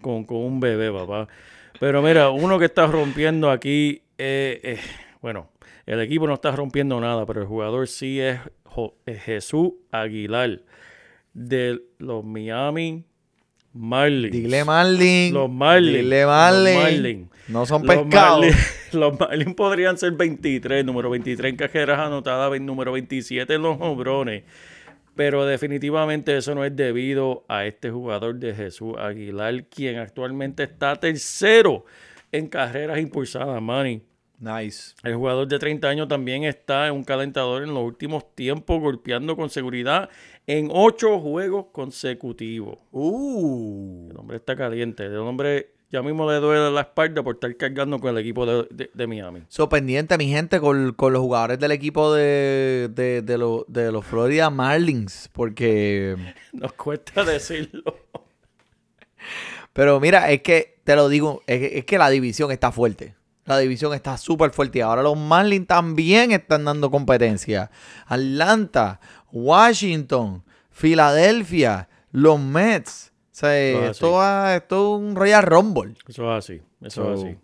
[0.00, 1.26] con, con un bebé, papá.
[1.80, 4.78] Pero mira, uno que está rompiendo aquí, eh, eh,
[5.20, 5.48] bueno,
[5.84, 10.60] el equipo no está rompiendo nada, pero el jugador sí es, Jo- es Jesús Aguilar
[11.34, 13.04] de los Miami
[13.76, 14.32] Marlins.
[14.32, 15.34] Dile Marlin.
[15.34, 16.04] Los Marlins.
[16.04, 17.30] Dile Los Marlin.
[17.48, 18.46] No son Los pescados.
[18.92, 24.44] Los Marlins podrían ser 23, número 23 en cajeras anotadas, número 27 en los hombrones.
[25.14, 30.96] Pero definitivamente eso no es debido a este jugador de Jesús Aguilar, quien actualmente está
[30.96, 31.84] tercero
[32.32, 34.02] en carreras impulsadas, Manny.
[34.38, 34.94] Nice.
[35.02, 39.34] El jugador de 30 años también está en un calentador en los últimos tiempos, golpeando
[39.34, 40.10] con seguridad
[40.46, 42.78] en ocho juegos consecutivos.
[42.92, 44.08] Uh.
[44.10, 45.06] El hombre está caliente.
[45.06, 48.66] El hombre ya mismo le duele la espalda por estar cargando con el equipo de,
[48.70, 49.40] de- de Miami.
[49.48, 53.90] So, pendiente, mi gente, con, con los jugadores del equipo de, de, de, lo- de
[53.90, 55.30] los Florida Marlins.
[55.32, 56.14] Porque.
[56.52, 57.82] Nos cuesta decirlo.
[59.72, 63.14] Pero mira, es que te lo digo, es, que- es que la división está fuerte.
[63.46, 64.82] La división está súper fuerte.
[64.82, 67.70] Ahora los Marlins también están dando competencia.
[68.06, 69.00] Atlanta,
[69.32, 73.12] Washington, Filadelfia, los Mets.
[73.32, 73.86] O sea,
[74.56, 75.94] esto, es un Royal Rumble.
[76.08, 76.62] Eso es así.
[76.82, 77.36] Eso es así.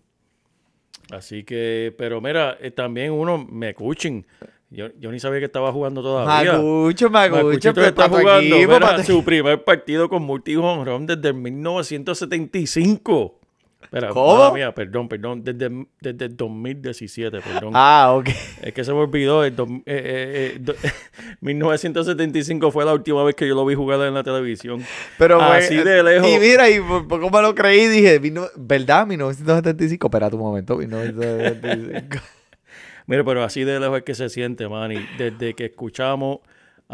[1.11, 4.25] Así que, pero mira, eh, también uno me escuchen.
[4.69, 6.53] Yo, yo ni sabía que estaba jugando todavía.
[6.53, 11.33] Magucho, Magucho, pero está jugando mira, para tu- su primer partido con multi desde el
[11.35, 13.39] 1975.
[13.83, 14.37] Espera, ¿Cómo?
[14.37, 15.43] mala mía, perdón, perdón.
[15.43, 15.69] Desde,
[16.01, 17.71] desde el 2017, perdón.
[17.75, 18.29] Ah, ok.
[18.63, 19.43] Es que se me olvidó.
[19.43, 20.73] El dos- eh, eh, eh, do-
[21.41, 24.83] 1975 fue la última vez que yo lo vi jugar en la televisión.
[25.17, 26.27] Pero Así de lejos.
[26.27, 28.19] Y mira, y poco me lo creí, dije,
[28.57, 29.05] ¿verdad?
[29.07, 30.07] 1975.
[30.07, 32.23] Espera un momento, 1975.
[33.05, 35.05] Mira, pero así de lejos es que se siente, Manny.
[35.17, 36.39] Desde que escuchamos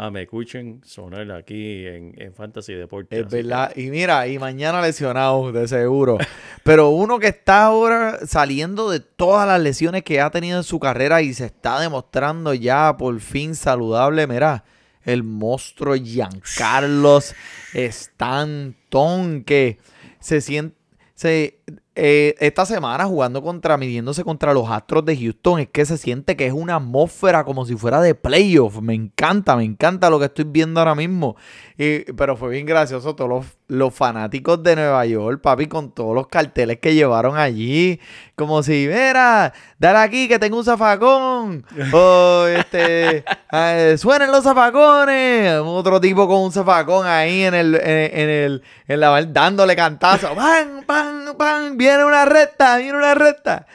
[0.02, 3.20] a Me Escuchen sonar aquí en, en Fantasy Deportes.
[3.20, 3.72] Es que- verdad.
[3.76, 6.16] Y mira, y mañana lesionado, de seguro.
[6.64, 10.80] Pero uno que está ahora saliendo de todas las lesiones que ha tenido en su
[10.80, 14.64] carrera y se está demostrando ya por fin saludable, mira,
[15.04, 17.34] el monstruo Giancarlos
[17.74, 19.78] Stanton, que
[20.20, 20.76] se siente.
[21.14, 21.60] Se,
[22.02, 26.34] eh, esta semana jugando contra, midiéndose contra los Astros de Houston, es que se siente
[26.34, 28.80] que es una atmósfera como si fuera de playoff.
[28.80, 31.36] Me encanta, me encanta lo que estoy viendo ahora mismo.
[31.76, 36.14] Y- pero fue bien gracioso todos los, los fanáticos de Nueva York, papi, con todos
[36.14, 38.00] los carteles que llevaron allí.
[38.34, 41.64] Como si, mira, dale aquí que tengo un zafacón.
[41.92, 45.52] o este, eh, suenen los zafacones.
[45.62, 50.34] Otro tipo con un zafacón ahí en el, en, en el, en la dándole cantazo.
[50.34, 51.76] ¡Pam, pam, pam!
[51.90, 53.66] Viene una recta, viene una recta.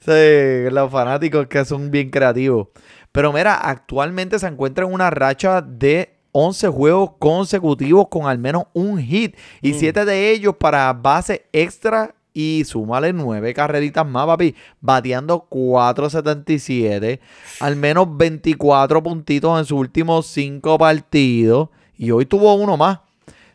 [0.00, 2.66] Sí, los fanáticos que son bien creativos.
[3.12, 8.64] Pero mira, actualmente se encuentra en una racha de 11 juegos consecutivos con al menos
[8.72, 14.56] un hit y 7 de ellos para base extra y súmale 9 carreritas más, papi,
[14.80, 17.20] bateando 4.77,
[17.60, 22.98] al menos 24 puntitos en sus últimos 5 partidos y hoy tuvo uno más.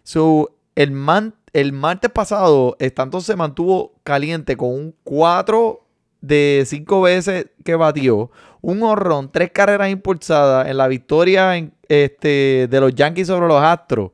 [0.03, 5.81] So, el, man, el martes pasado, tanto se mantuvo caliente con un 4
[6.19, 11.55] de 5 veces que batió, un horrón, 3 carreras impulsadas en la victoria
[11.87, 14.11] este, de los Yankees sobre los Astros.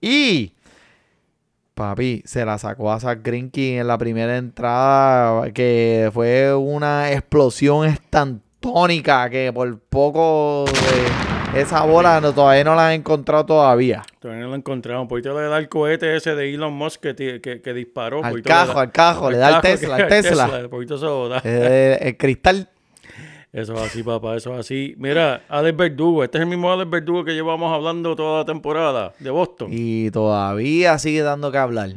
[0.00, 0.54] Y,
[1.74, 7.88] papi, se la sacó a Zach Greinke en la primera entrada, que fue una explosión
[7.88, 14.02] estantónica que por poco de esa bola no, todavía no la han encontrado todavía.
[14.18, 15.08] Todavía no lo encontramos.
[15.08, 18.24] Por ahí te le da el cohete ese de Elon Musk que, que, que disparó.
[18.24, 20.68] Al cajo, al cajo, le da cajo Tesla, al Tesla.
[20.68, 21.40] poquito se lo da.
[21.44, 22.68] Eh, el cristal.
[23.52, 24.94] Eso es así, papá, eso es así.
[24.98, 29.12] Mira, Alex Verdugo, este es el mismo Alex Verdugo que llevamos hablando toda la temporada
[29.20, 29.68] de Boston.
[29.70, 31.90] Y todavía sigue dando que hablar.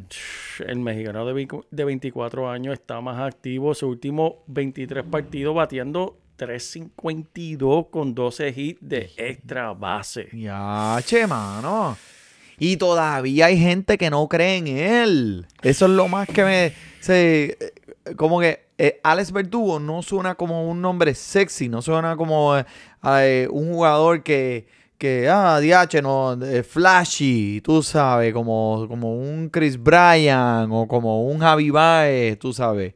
[0.67, 3.73] El mexicano de, vi- de 24 años está más activo.
[3.73, 10.29] Su último 23 partidos bateando 3.52 con 12 hits de extra base.
[10.33, 11.97] Ya, che, mano.
[12.59, 15.47] Y todavía hay gente que no cree en él.
[15.61, 16.73] Eso es lo más que me.
[16.99, 22.15] Se, eh, como que eh, Alex Verdugo no suena como un nombre sexy, no suena
[22.15, 22.65] como eh,
[23.03, 24.67] eh, un jugador que,
[24.99, 31.39] que ah, DH, no, flashy, tú sabes, como, como un Chris Bryan o como un
[31.39, 32.93] Javi Baez, tú sabes.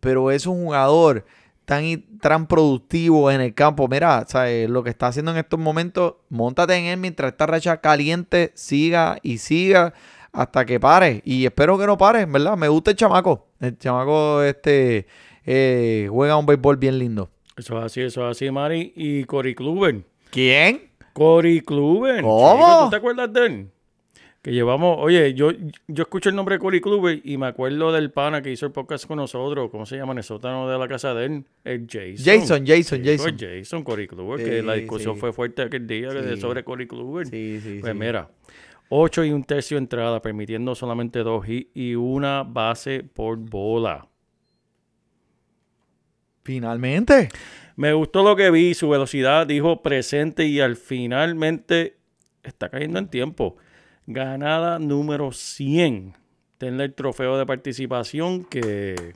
[0.00, 1.24] Pero es un jugador
[1.64, 3.88] tan, y- tan productivo en el campo.
[3.88, 4.68] Mira, ¿sabes?
[4.68, 9.18] lo que está haciendo en estos momentos, montate en él mientras esta racha caliente siga
[9.22, 9.92] y siga
[10.32, 11.22] hasta que pare.
[11.24, 12.56] Y espero que no pare, ¿verdad?
[12.56, 13.48] Me gusta el chamaco.
[13.60, 15.06] El chamaco este
[15.44, 17.30] eh, juega un béisbol bien lindo.
[17.56, 18.92] Eso es así, eso es así, Mari.
[18.96, 20.02] Y Cory Kluber.
[20.30, 20.90] ¿Quién?
[21.12, 22.22] Cory Kluber.
[22.22, 22.66] ¿Cómo?
[22.66, 23.70] chico, ¿Tú te acuerdas de él?
[24.42, 25.52] Que llevamos, oye, yo,
[25.86, 28.72] yo escucho el nombre de Cory Kluber y me acuerdo del pana que hizo el
[28.72, 29.70] podcast con nosotros.
[29.70, 30.10] ¿Cómo se llama?
[30.12, 31.44] En el sótano de la casa de él.
[31.62, 32.16] El Jason.
[32.24, 33.36] Jason, Jason, Jason.
[33.38, 35.20] Jason, Cory Kluber, Sí, que la discusión sí.
[35.20, 36.40] fue fuerte aquel día Sí.
[36.40, 37.28] sobre Cory Kluber.
[37.28, 38.30] Sí, sí, Pues mira,
[38.88, 44.08] 8 y un tercio entrada, permitiendo solamente dos hits y una base por bola.
[46.42, 47.28] Finalmente.
[47.76, 51.96] Me gustó lo que vi, su velocidad dijo presente y al finalmente
[52.42, 53.56] está cayendo en tiempo.
[54.12, 56.14] Ganada número 100.
[56.58, 59.14] Tenle el trofeo de participación que...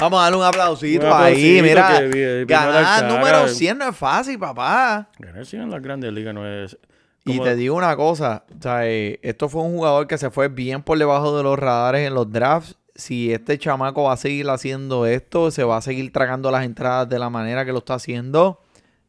[0.00, 2.08] Vamos a darle un aplausito, Un ahí, mira.
[2.10, 3.08] que a Ganar cara.
[3.08, 5.10] número 100 no es fácil, papá.
[5.18, 6.78] Ganar 100 en las grandes ligas no es...
[7.24, 10.48] Y te digo una cosa, o sea, eh, esto fue un jugador que se fue
[10.48, 12.76] bien por debajo de los radares en los drafts.
[12.94, 17.06] Si este chamaco va a seguir haciendo esto, se va a seguir tragando las entradas
[17.08, 18.62] de la manera que lo está haciendo,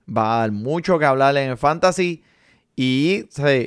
[0.06, 2.24] va a dar mucho que hablar en el fantasy.
[2.76, 3.66] Y, o sea,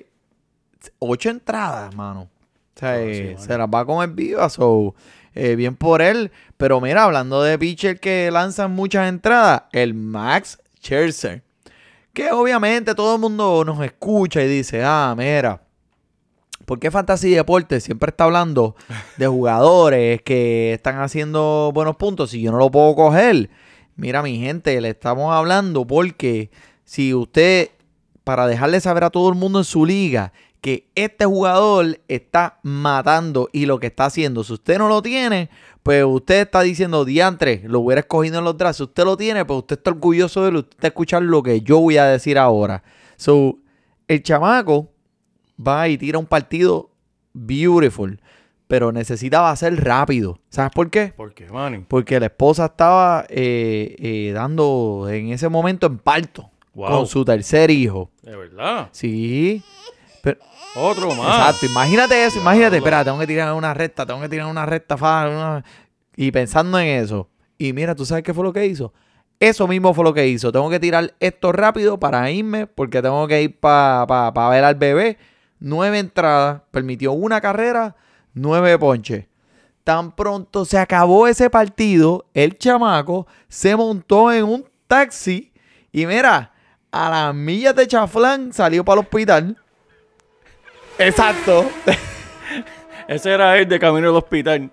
[0.99, 2.29] ocho entradas, mano.
[2.75, 4.95] O sea, Ah, sí, eh, se las va a comer viva, so,
[5.35, 6.31] eh, bien por él.
[6.57, 11.42] Pero mira, hablando de pitcher que lanzan muchas entradas, el Max Scherzer.
[12.12, 15.62] Que obviamente todo el mundo nos escucha y dice, ah, mira,
[16.66, 18.77] ¿por qué Fantasy Deportes siempre está hablando
[19.16, 23.49] de jugadores que están haciendo buenos puntos y yo no lo puedo coger?
[23.97, 26.51] Mira, mi gente, le estamos hablando porque
[26.85, 27.71] si usted,
[28.25, 33.51] para dejarle saber a todo el mundo en su liga que este jugador está matando
[33.53, 35.51] y lo que está haciendo, si usted no lo tiene,
[35.83, 38.77] pues usted está diciendo, diantre, lo hubiera escogido en los drafts.
[38.77, 41.61] Si usted lo tiene, pues usted está orgulloso de él, usted está escuchando lo que
[41.62, 42.85] yo voy a decir ahora.
[43.16, 43.59] So,
[44.07, 44.88] el chamaco
[45.61, 46.90] va y tira un partido
[47.33, 48.20] beautiful,
[48.68, 50.38] pero necesitaba ser rápido.
[50.48, 51.12] ¿Sabes por qué?
[51.16, 51.85] ¿Por qué, Manny?
[51.88, 56.88] Porque la esposa estaba eh, eh, dando en ese momento en parto Wow.
[56.88, 58.11] con su tercer hijo.
[58.22, 58.88] De verdad.
[58.92, 59.62] Sí.
[60.22, 60.38] Pero,
[60.76, 61.37] Otro más.
[61.37, 64.96] Exacto, imagínate eso, imagínate, espera, tengo que tirar una recta, tengo que tirar una recta
[64.96, 65.64] fa- una-
[66.16, 67.28] y pensando en eso.
[67.58, 68.92] Y mira, ¿tú sabes qué fue lo que hizo?
[69.40, 70.51] Eso mismo fue lo que hizo.
[70.53, 75.18] Tengo que tirar esto rápido para irme porque tengo que ir para ver al bebé.
[75.59, 77.97] Nueve entradas, permitió una carrera,
[78.34, 79.26] nueve ponches.
[79.84, 85.53] Tan pronto se acabó ese partido, el chamaco se montó en un taxi
[85.90, 86.53] y mira,
[86.92, 89.57] a las millas de chaflán salió para el hospital.
[90.99, 91.68] Exacto.
[93.09, 94.70] Ese era él de camino al hospital.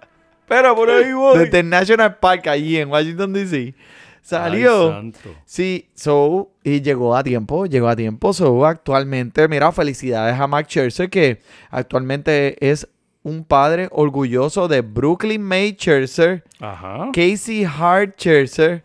[0.48, 1.38] Pero por ahí voy.
[1.40, 3.76] Desde el National Park, allí en Washington, D.C.
[4.22, 4.88] Salió.
[4.88, 5.36] Ay, santo.
[5.46, 8.34] Sí, so, y llegó a tiempo, llegó a tiempo.
[8.34, 11.40] So, actualmente, mira, felicidades a Max Scherzer, que
[11.70, 12.88] actualmente es
[13.24, 17.10] un padre orgulloso de Brooklyn May Scherzer, Ajá.
[17.14, 18.84] Casey Hart Scherzer,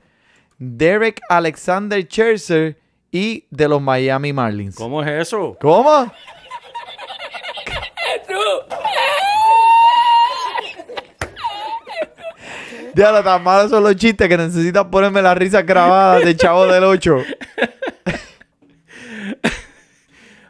[0.59, 2.78] Derek Alexander Scherzer
[3.11, 4.76] y de los Miami Marlins.
[4.76, 5.57] ¿Cómo es eso?
[5.61, 6.11] ¿Cómo?
[12.95, 16.66] Ya lo tan malos son los chistes que necesitas ponerme la risa grabada de Chavo
[16.66, 17.16] del 8.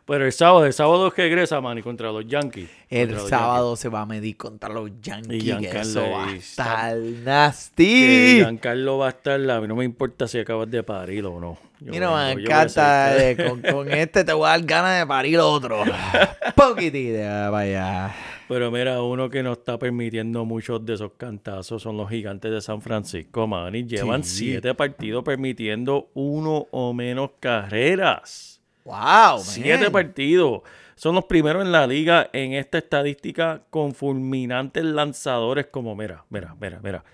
[0.06, 2.68] Pero el sábado, el sábado regresa, Manny, contra los Yankees.
[2.90, 5.42] El Contra sábado se va a medir contra los Yankees.
[5.42, 8.36] Y que Giancarlo eso va a estar Que nasty.
[8.40, 11.56] Giancarlo va a estar, a mí no me importa si acabas de parir o no.
[11.80, 13.16] Yo Mira, me encanta.
[13.16, 15.82] eh, con, con este te voy a dar ganas de parir otro.
[16.54, 18.14] Poquitita, vaya.
[18.48, 22.60] Pero mira, uno que no está permitiendo muchos de esos cantazos son los gigantes de
[22.60, 23.84] San Francisco, Manny.
[23.84, 24.48] Llevan Sí.
[24.50, 28.60] siete partidos permitiendo uno o menos carreras.
[28.84, 29.92] Wow, Siete man.
[29.92, 30.60] partidos.
[30.94, 36.54] Son los primeros en la liga en esta estadística con fulminantes lanzadores como, mira, mira,
[36.60, 37.04] mira, mira.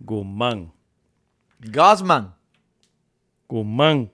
[0.00, 0.72] Guzmán,
[1.60, 2.34] Gosman.
[3.46, 4.10] Guzmán,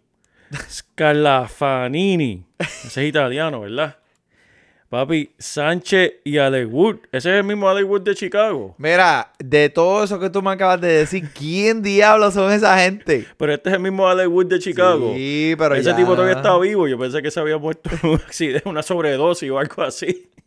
[0.69, 2.45] Scalafanini.
[2.59, 3.97] Ese es italiano, ¿verdad?
[4.95, 6.97] Papi, Sánchez y Alex Wood.
[7.11, 8.77] Ese es el mismo Alex Wood de Chicago.
[8.79, 13.27] Mira, de todo eso que tú me acabas de decir, ¿quién diablos son esa gente?
[13.37, 15.13] Pero este es el mismo Alex Wood de Chicago.
[15.17, 16.87] Sí, pero Ese ya- tipo todavía está vivo.
[16.87, 20.29] Yo pensé que se había muerto en un accidente, una sobredosis o algo así.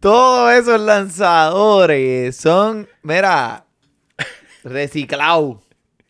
[0.00, 3.64] Todos esos lanzadores son, mira,
[4.62, 5.56] reciclados.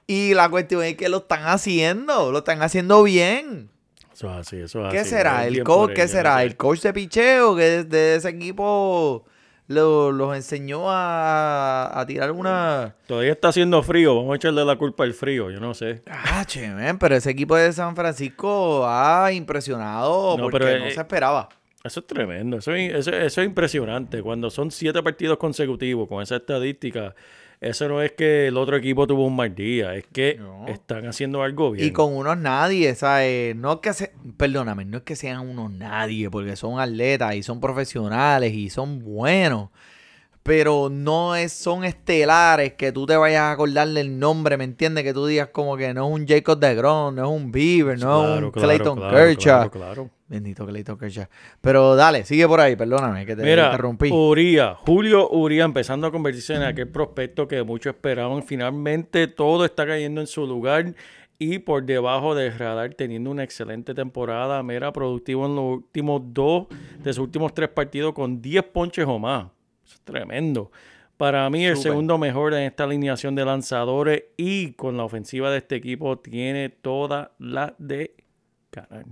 [0.08, 3.70] Y la cuestión es que lo están haciendo, lo están haciendo bien.
[4.16, 5.10] Eso es así, eso es ¿Qué así.
[5.10, 5.46] será?
[5.46, 5.92] ¿El coach?
[5.92, 6.42] ¿Qué será?
[6.42, 9.26] ¿El coach de picheo que desde ese equipo
[9.68, 12.94] lo- los enseñó a, a tirar una...
[13.06, 14.16] Todavía está haciendo frío.
[14.16, 15.50] Vamos a echarle la culpa al frío.
[15.50, 16.00] Yo no sé.
[16.10, 20.86] Ah, che, man, pero ese equipo de San Francisco ha impresionado No, porque pero, no
[20.86, 21.50] eh, se esperaba.
[21.84, 22.56] Eso es tremendo.
[22.56, 24.22] Eso es, eso, eso es impresionante.
[24.22, 27.14] Cuando son siete partidos consecutivos con esa estadística,
[27.60, 29.94] eso no es que el otro equipo tuvo un mal día.
[29.94, 30.66] Es que No.
[30.68, 31.86] están haciendo algo bien.
[31.86, 33.54] Y con unos nadie, ¿sabes?
[33.56, 37.42] No es que se, perdóname, no es que sean unos nadie, porque son atletas y
[37.42, 39.70] son profesionales y son buenos.
[40.46, 45.02] Pero no es, son estelares que tú te vayas a acordar del nombre, ¿me entiendes?
[45.02, 47.98] Que tú digas como que no es un Jacob de Grom, no es un Bieber,
[47.98, 49.70] no es un claro, Clayton claro, Kershaw.
[49.70, 50.10] claro, claro.
[50.28, 51.26] Bendito Clayton Kershaw.
[51.60, 54.08] Pero dale, sigue por ahí, perdóname que te Mira, interrumpí.
[54.12, 58.44] Uría, Julio Uría empezando a convertirse en aquel prospecto que muchos esperaban.
[58.44, 60.94] Finalmente todo está cayendo en su lugar
[61.40, 64.62] y por debajo del radar teniendo una excelente temporada.
[64.62, 66.66] Mira, productivo en los últimos dos
[67.02, 69.46] de sus últimos tres partidos con 10 ponches o más.
[69.86, 70.72] Eso es tremendo.
[71.16, 75.58] Para mí, el segundo mejor en esta alineación de lanzadores y con la ofensiva de
[75.58, 78.14] este equipo tiene toda la de
[78.72, 79.06] ganar.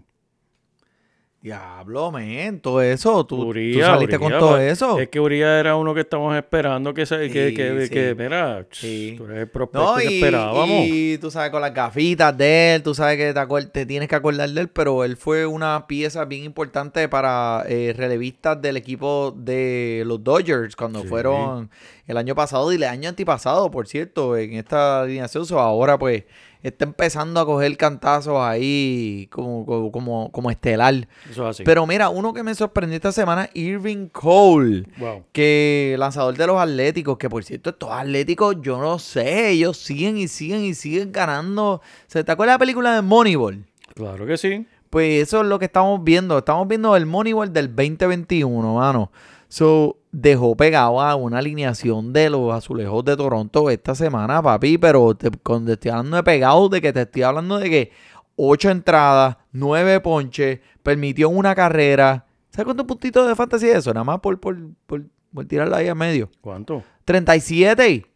[1.44, 3.26] Diablo, men, todo eso.
[3.26, 4.98] Tú, saliste con todo pa- eso.
[4.98, 7.90] Es que Uría era uno que estamos esperando que, se, que, Sí, que, sí.
[7.90, 9.14] que, mira, Sí.
[9.18, 10.68] tú eres el prospecto No, que y, esperábamos.
[10.70, 14.14] y tú sabes, con las gafitas de él, tú sabes que te, te tienes que
[14.14, 19.34] acordar de él, pero él fue una pieza bien importante para eh, relevistas del equipo
[19.36, 21.68] de los Dodgers cuando fueron
[22.06, 25.46] el año pasado y el año antipasado, por cierto, en esta alineación.
[25.46, 26.24] So, ahora pues
[26.62, 31.08] está empezando a coger cantazos ahí como, como, como, como estelar.
[31.30, 31.62] Eso es así.
[31.64, 35.24] Pero mira, uno que me sorprendió esta semana, Irving Cole wow.
[35.32, 40.16] que lanzador de los Atléticos, que por cierto, estos Atléticos, yo no sé, ellos siguen
[40.16, 41.82] y siguen y siguen ganando.
[42.06, 43.64] ¿Se te acuerdas de la película de Moneyball?
[43.94, 44.66] Claro que sí.
[44.90, 46.38] Pues eso es lo que estamos viendo.
[46.38, 49.10] Estamos viendo el Moneyball del 2021, mano.
[49.54, 54.78] So, dejó pegado a una alineación de los azulejos de Toronto esta semana, papi.
[54.78, 57.92] Pero te, cuando te estoy hablando de pegado, de que te estoy hablando de que
[58.34, 62.26] ocho entradas, nueve ponches, permitió una carrera.
[62.50, 63.94] ¿Sabes cuántos puntitos de fantasía es eso?
[63.94, 66.28] Nada más por, por, por, por tirarla ahí a medio.
[66.40, 66.82] ¿Cuánto?
[67.04, 68.06] 37.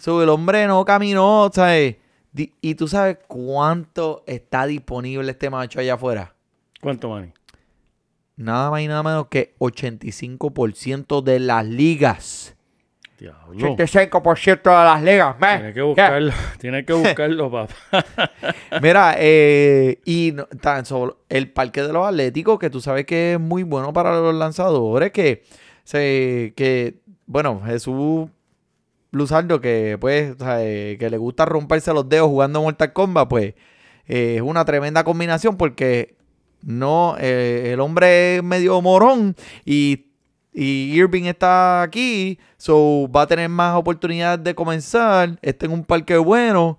[0.00, 1.94] So, el hombre no caminó, ¿sabes?
[2.34, 6.34] Y tú sabes cuánto está disponible este macho allá afuera.
[6.80, 7.32] ¿Cuánto, Manny?
[8.36, 12.56] Nada más y nada menos que 85% de las ligas.
[13.18, 13.76] Diablo.
[13.76, 15.58] 85% de las ligas, man.
[15.58, 16.32] Tienes que buscarlo.
[16.58, 17.74] Tienes que buscarlo, papá.
[18.80, 23.34] Mira, eh, y no- tan solo el parque de los Atléticos, que tú sabes que
[23.34, 25.44] es muy bueno para los lanzadores, que
[25.84, 28.28] se, que, bueno, Jesús
[29.12, 33.54] Luzardo, que pues, eh, que le gusta romperse los dedos jugando Mortal Kombat, pues,
[34.06, 36.16] eh, es una tremenda combinación porque
[36.62, 39.34] no, eh, el hombre es medio morón
[39.64, 40.06] y,
[40.52, 45.84] y Irving está aquí, so va a tener más oportunidades de comenzar, está en un
[45.84, 46.78] parque bueno.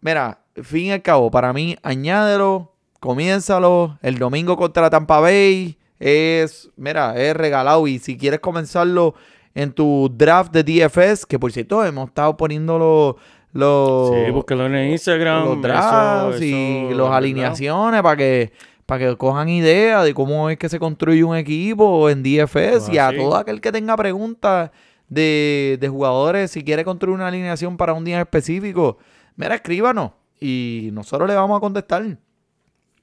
[0.00, 6.68] Mira, fin y al cabo, para mí, añádelo, comiénzalo, el domingo contra Tampa Bay es,
[6.76, 9.14] mira, es regalado y si quieres comenzarlo
[9.54, 13.16] en tu draft de DFS, que por cierto hemos estado poniendo
[13.52, 14.10] los...
[14.14, 15.44] Sí, búsquelo en Instagram.
[15.46, 18.52] los eso- drafts y las alineaciones para que
[18.86, 22.98] para que cojan idea de cómo es que se construye un equipo en DFS y
[22.98, 23.16] a sí.
[23.16, 24.70] todo aquel que tenga preguntas
[25.08, 28.98] de, de jugadores, si quiere construir una alineación para un día específico,
[29.36, 32.16] mira, escríbanos y nosotros le vamos a contestar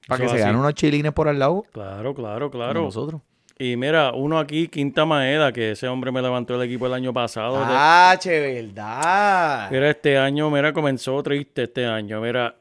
[0.07, 2.81] para que se ganen unos chilines por al lado Claro, claro, claro.
[2.81, 3.21] nosotros.
[3.59, 7.13] Y mira, uno aquí, Quinta Maeda, que ese hombre me levantó el equipo el año
[7.13, 7.57] pasado.
[7.61, 9.69] Ah, che, verdad.
[9.71, 12.19] Mira, este año, mira, comenzó triste este año.
[12.19, 12.55] Mira,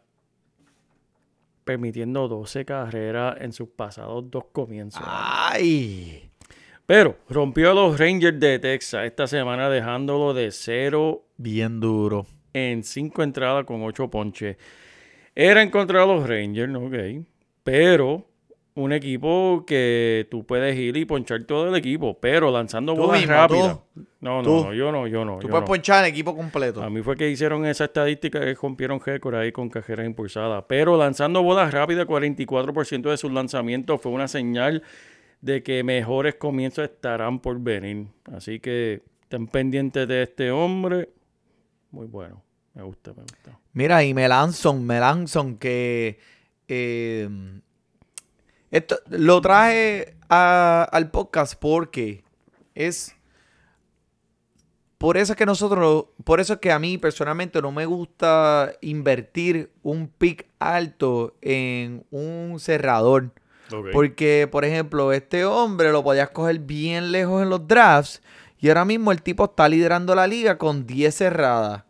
[1.64, 5.02] permitiendo 12 carreras en sus pasados dos comienzos.
[5.04, 6.30] Ay.
[6.86, 12.26] Pero rompió a los Rangers de Texas esta semana, dejándolo de 0 Bien duro.
[12.52, 14.56] en 5 entradas con 8 ponches.
[15.34, 16.86] Era en contra de los Rangers, ¿no?
[16.86, 17.24] ok.
[17.64, 18.26] Pero
[18.74, 23.34] un equipo que tú puedes ir y ponchar todo el equipo, pero lanzando bolas mismo,
[23.34, 23.78] rápidas.
[23.94, 24.06] tú.
[24.20, 24.64] No, no, Tú.
[24.66, 25.38] no, yo no, yo no.
[25.38, 25.66] Tú yo puedes no.
[25.66, 26.82] ponchar el equipo completo.
[26.82, 30.64] A mí fue que hicieron esa estadística que rompieron récord ahí con cajeras impulsadas.
[30.68, 34.82] Pero lanzando bolas rápidas, 44% de sus lanzamientos fue una señal
[35.40, 38.06] de que mejores comienzos estarán por venir.
[38.32, 41.10] Así que estén pendientes de este hombre.
[41.90, 42.42] Muy bueno.
[42.74, 43.58] Me gusta, me gusta.
[43.74, 46.18] Mira, y Melanson, Melanson, que
[46.68, 47.28] eh,
[48.72, 52.24] esto lo traje a- al podcast porque
[52.74, 53.14] es
[54.98, 58.72] por eso es que nosotros, por eso es que a mí personalmente no me gusta
[58.80, 63.30] invertir un pick alto en un cerrador.
[63.92, 68.22] Porque, por ejemplo, este hombre lo podías coger bien lejos en los drafts
[68.60, 71.82] y ahora mismo el tipo está liderando la liga con 10 cerradas,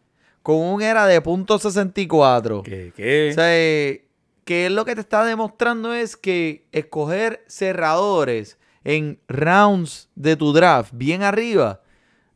[0.43, 2.62] con un era de .64.
[2.62, 2.93] ¿Qué?
[2.97, 3.28] ¿Qué?
[3.30, 4.11] O sea,
[4.45, 10.53] que es lo que te está demostrando es que escoger cerradores en rounds de tu
[10.53, 11.82] draft bien arriba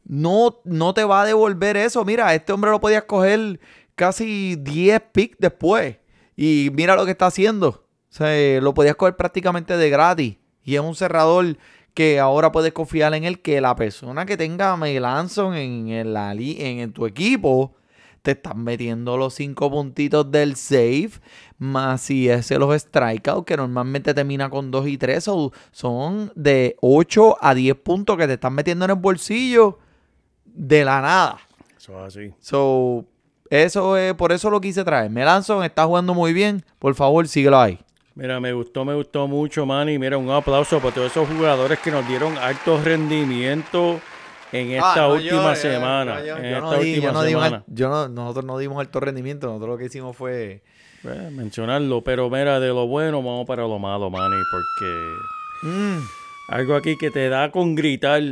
[0.08, 2.04] no, no te va a devolver eso.
[2.04, 3.60] Mira, este hombre lo podías coger
[3.94, 5.96] casi 10 picks después
[6.36, 7.68] y mira lo que está haciendo.
[7.68, 11.56] O sea, eh, lo podías coger prácticamente de gratis y es un cerrador
[11.92, 16.12] que ahora puedes confiar en él que la persona que tenga a Melanson en, en,
[16.12, 17.74] la, en, tu equipo
[18.22, 21.10] te están metiendo los cinco puntitos del save,
[21.58, 25.24] más si ese los strikeouts, que normalmente termina con 2 y 3,
[25.72, 29.78] son de 8 a 10 puntos que te están metiendo en el bolsillo
[30.44, 31.38] de la nada.
[31.76, 32.34] Eso es así.
[32.40, 33.04] So,
[33.48, 35.10] eso es, por eso lo quise traer.
[35.10, 36.64] Melanson está jugando muy bien.
[36.78, 37.78] Por favor, síguelo ahí.
[38.14, 39.98] Mira, me gustó, me gustó mucho, Manny.
[39.98, 44.00] Mira, un aplauso para todos esos jugadores que nos dieron alto rendimiento
[44.52, 46.24] en esta Ah, no última semana.
[46.24, 49.46] yo- en esta última dimos yo no- nosotros no dimos alto rendimiento.
[49.48, 50.62] Nosotros lo que hicimos fue.
[51.06, 55.98] Eh, mencionarlo, pero mira, de lo bueno vamos para lo malo, Manny, porque mm,
[56.48, 58.22] algo aquí que te da con gritar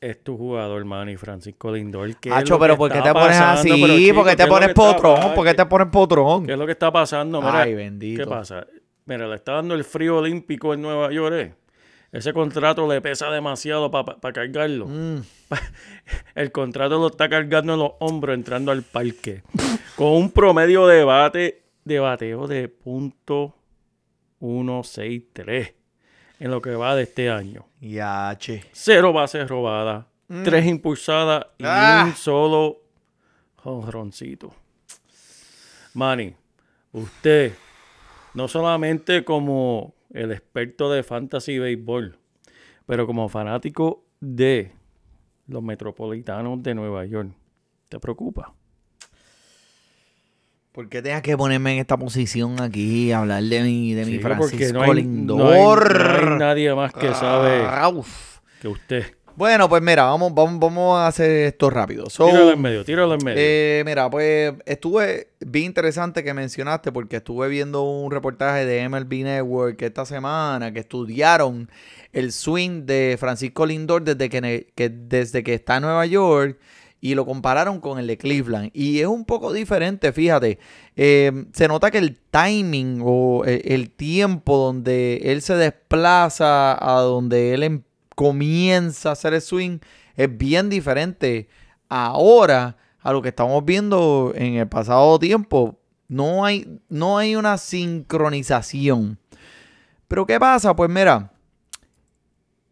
[0.00, 2.16] es tu jugador, Manny, Francisco Lindor.
[2.16, 3.68] ¿Qué Hacho, pero ¿por qué te pones así?
[3.70, 5.20] Pero, chico, ¿Por qué ¿qué te pones potrón?
[5.20, 6.46] pa- ¿Por qué te pones potrón?
[6.46, 7.40] ¿Qué es lo que está pasando?
[7.40, 8.22] Mira, Ay, bendito.
[8.24, 8.66] ¿Qué pasa?
[9.06, 11.34] Mira, le está dando el frío olímpico en Nueva York.
[11.34, 11.54] eh.
[12.10, 14.86] Ese contrato le pesa demasiado para cargarlo.
[14.86, 15.18] Mm.
[16.34, 19.42] El contrato lo está cargando en los hombros entrando al parque.
[19.94, 23.54] Con un promedio de bate de bateo de punto
[24.40, 25.74] .163
[26.40, 27.66] en lo que va de este año.
[27.80, 28.62] Ya, che.
[28.72, 30.06] Cero bases robadas,
[30.44, 32.04] tres impulsadas y Ah.
[32.06, 32.80] un solo
[33.56, 34.54] jonroncito.
[35.94, 36.34] Manny,
[36.92, 37.52] usted,
[38.34, 42.16] no solamente como el experto de fantasy béisbol,
[42.86, 44.72] pero como fanático de
[45.48, 47.30] los metropolitanos de Nueva York,
[47.88, 48.54] ¿te preocupa?
[50.78, 54.18] ¿Por qué tengas que ponerme en esta posición aquí hablar de mi, de mi Sí,
[54.20, 56.22] Francisco no hay, no hay- Lindor?
[56.22, 57.90] no hay nadie más que sabe Ah,
[58.62, 59.02] que usted.
[59.34, 62.08] Bueno, pues mira, vamos, vamos, vamos a hacer esto rápido.
[62.08, 63.38] So, Tíralo en medio, tíralo en medio.
[63.40, 69.24] eh, mira, pues estuve bien interesante que mencionaste porque estuve viendo un reportaje de MLB
[69.24, 71.68] Network esta semana que estudiaron
[72.12, 76.56] el swing de Francisco Lindor desde que- desde que está en Nueva York
[77.00, 78.70] y lo compararon con el de Cleveland.
[78.72, 80.58] Y es un poco diferente, fíjate.
[80.96, 87.00] Eh, se nota que el timing o el, el tiempo donde él se desplaza a
[87.00, 87.82] donde él em-
[88.14, 89.78] comienza a hacer el swing
[90.16, 91.48] es bien diferente
[91.88, 95.78] ahora a lo que estamos viendo en el pasado tiempo.
[96.08, 99.18] No hay, no hay una sincronización.
[100.08, 100.74] Pero ¿qué pasa?
[100.74, 101.30] Pues mira,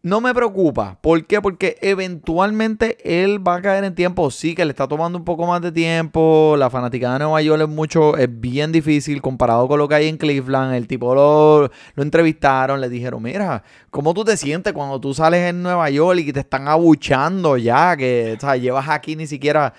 [0.03, 0.97] no me preocupa.
[1.01, 1.41] ¿Por qué?
[1.41, 4.31] Porque eventualmente él va a caer en tiempo.
[4.31, 6.55] Sí, que le está tomando un poco más de tiempo.
[6.57, 10.07] La fanática de Nueva York es mucho, es bien difícil comparado con lo que hay
[10.07, 10.75] en Cleveland.
[10.75, 11.71] El tipo lo,
[12.01, 16.31] entrevistaron, le dijeron, mira, ¿cómo tú te sientes cuando tú sales en Nueva York y
[16.31, 17.97] te están abuchando ya?
[17.97, 19.73] Que llevas aquí ni siquiera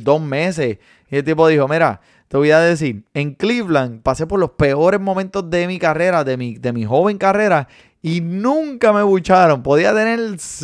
[0.00, 0.78] dos meses.
[1.10, 2.00] Y el tipo dijo, mira,
[2.32, 6.38] te voy a decir, en Cleveland pasé por los peores momentos de mi carrera, de
[6.38, 7.68] mi, de mi joven carrera,
[8.02, 9.62] y nunca me bucharon.
[9.62, 10.18] Podía tener,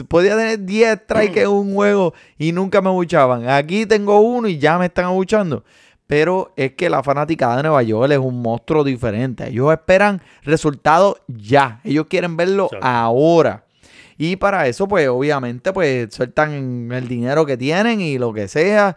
[0.09, 3.49] podía tener 10 strikes en un juego y nunca me buchaban.
[3.49, 5.65] Aquí tengo uno y ya me están abuchando.
[6.09, 9.49] Pero es que la fanática de Nueva York es un monstruo diferente.
[9.49, 11.81] Ellos esperan resultados ya.
[11.85, 13.65] Ellos quieren verlo ahora.
[14.17, 18.97] Y para eso, pues obviamente, pues sueltan el dinero que tienen y lo que sea.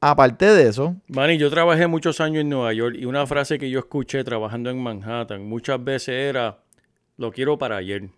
[0.00, 0.96] Aparte de eso.
[1.08, 4.70] Manny, yo trabajé muchos años en Nueva York y una frase que yo escuché trabajando
[4.70, 6.58] en Manhattan muchas veces era
[7.16, 8.08] lo quiero para ayer.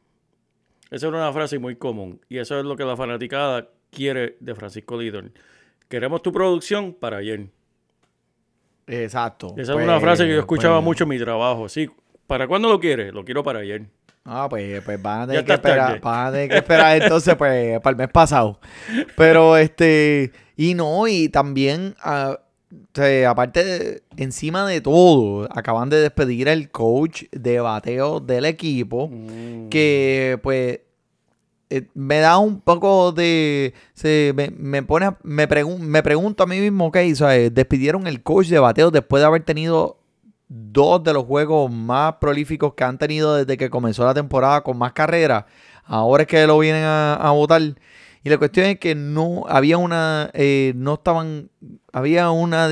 [0.91, 4.55] Esa era una frase muy común y eso es lo que la fanaticada quiere de
[4.55, 5.33] Francisco Lidón.
[5.89, 7.49] Queremos tu producción para ayer.
[8.87, 9.55] Exacto.
[9.57, 11.69] Esa es una frase que yo escuchaba mucho en mi trabajo.
[11.69, 11.89] Sí,
[12.27, 13.13] ¿para cuándo lo quieres?
[13.13, 13.87] Lo quiero para ayer.
[14.25, 17.81] Ah, pues, pues van a tener que esperar, van a tener que esperar entonces pues
[17.81, 18.59] para el mes pasado.
[19.17, 22.35] Pero este, y no, y también uh,
[23.27, 29.69] aparte, encima de todo, acaban de despedir el coach de bateo del equipo, Mm.
[29.69, 30.81] que pues
[31.69, 33.75] eh, me da un poco de...
[33.93, 37.51] Se, me, me pone, a- me, pregun- me pregunto a mí mismo, ok, sea, eh,
[37.51, 39.99] despidieron el coach de bateo después de haber tenido
[40.49, 44.79] dos de los juegos más prolíficos que han tenido desde que comenzó la temporada con
[44.79, 45.45] más carreras.
[45.85, 47.61] Ahora es que lo vienen a, a votar.
[48.27, 51.49] Y la cuestión es que no había una, eh, no estaban,
[51.93, 52.69] había una,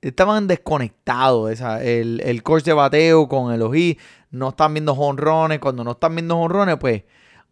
[0.00, 1.50] estaban desconectados.
[1.50, 3.98] Esa, el, el coach de bateo con el ojí,
[4.30, 5.58] no están viendo jonrones.
[5.58, 7.02] Cuando no están viendo jonrones, pues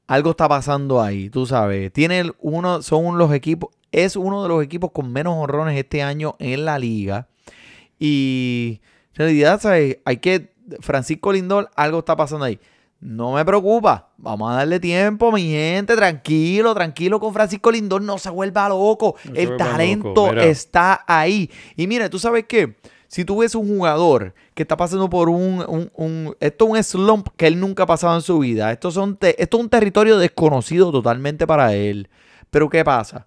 [0.06, 1.92] algo está pasando ahí, tú sabes.
[1.92, 6.36] Tiene uno, son los equipos, es uno de los equipos con menos honrones este año
[6.38, 7.26] en la liga.
[7.98, 8.82] Y
[9.14, 9.98] en realidad, ¿sabes?
[10.04, 10.52] Hay que.
[10.78, 12.61] Francisco Lindor, algo está pasando ahí.
[13.01, 14.11] No me preocupa.
[14.18, 15.96] Vamos a darle tiempo, mi gente.
[15.96, 18.03] Tranquilo, tranquilo con Francisco Lindor.
[18.03, 19.16] No se vuelva loco.
[19.24, 20.44] No se El vuelva talento loco, mira.
[20.44, 21.51] está ahí.
[21.76, 22.76] Y mira, tú sabes qué.
[23.09, 27.01] Si tú ves un jugador que está pasando por un, un- un- esto es un
[27.03, 28.70] slump que él nunca ha pasado en su vida.
[28.70, 32.09] Esto, son te- esto es un territorio desconocido totalmente para él.
[32.51, 33.26] Pero ¿qué pasa?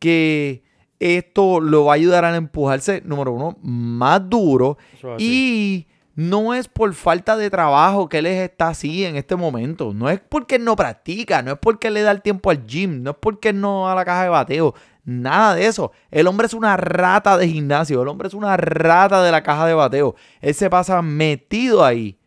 [0.00, 0.62] Que
[0.98, 4.78] esto lo va a ayudar a empujarse, número uno, más duro.
[5.18, 9.94] Y no es por falta de trabajo que él está así en este momento.
[9.94, 13.02] No es porque él no practica, no es porque le da el tiempo al gym,
[13.02, 14.74] no es porque él no va a la caja de bateo.
[15.04, 15.92] Nada de eso.
[16.10, 18.02] El hombre es una rata de gimnasio.
[18.02, 20.14] El hombre es una rata de la caja de bateo.
[20.40, 22.18] Él se pasa metido ahí.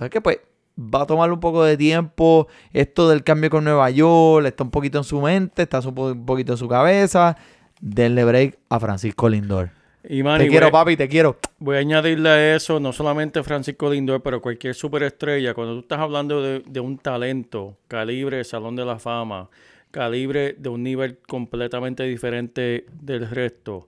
[0.00, 0.38] Es que pues
[0.78, 2.48] va a tomar un poco de tiempo.
[2.72, 6.52] Esto del cambio con Nueva York está un poquito en su mente, está un poquito
[6.52, 7.36] en su cabeza.
[7.80, 9.77] Denle break a Francisco Lindor.
[10.04, 11.36] Y te quiero, voy, papi, te quiero.
[11.58, 15.54] voy a añadirle a eso no solamente Francisco Lindor, pero cualquier superestrella.
[15.54, 19.50] Cuando tú estás hablando de, de un talento, calibre Salón de la Fama,
[19.90, 23.86] calibre de un nivel completamente diferente del resto,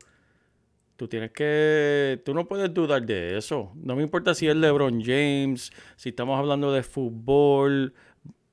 [0.96, 2.20] tú tienes que.
[2.24, 3.72] Tú no puedes dudar de eso.
[3.76, 7.94] No me importa si es LeBron James, si estamos hablando de fútbol,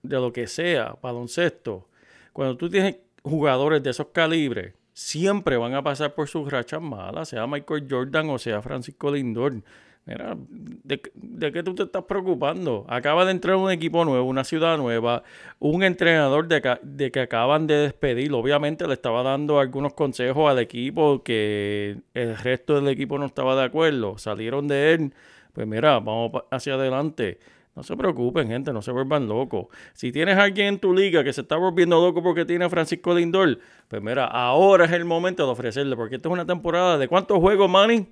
[0.03, 1.89] de lo que sea, baloncesto.
[2.31, 7.29] Cuando tú tienes jugadores de esos calibres, siempre van a pasar por sus rachas malas,
[7.29, 9.61] sea Michael Jordan o sea Francisco Lindor.
[10.07, 12.83] Mira, ¿de, qué tú te estás preocupando?
[12.87, 15.21] Acaba de entrar un equipo nuevo, una ciudad nueva,
[15.59, 18.33] un entrenador de, de que acaban de despedir.
[18.33, 23.55] Obviamente le estaba dando algunos consejos al equipo que el resto del equipo no estaba
[23.55, 24.17] de acuerdo.
[24.17, 25.13] Salieron de él.
[25.53, 27.37] Pues mira, vamos hacia adelante.
[27.77, 29.67] No se preocupen, gente, no se vuelvan locos.
[29.93, 32.71] Si tienes a alguien en tu liga que se está volviendo loco porque tiene a
[32.71, 36.97] Francisco Lindor, pues mira, ahora es el momento de ofrecerle, porque esta es una temporada
[36.97, 38.07] de cuántos juegos, Manny?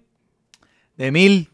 [0.97, 1.49] De mil.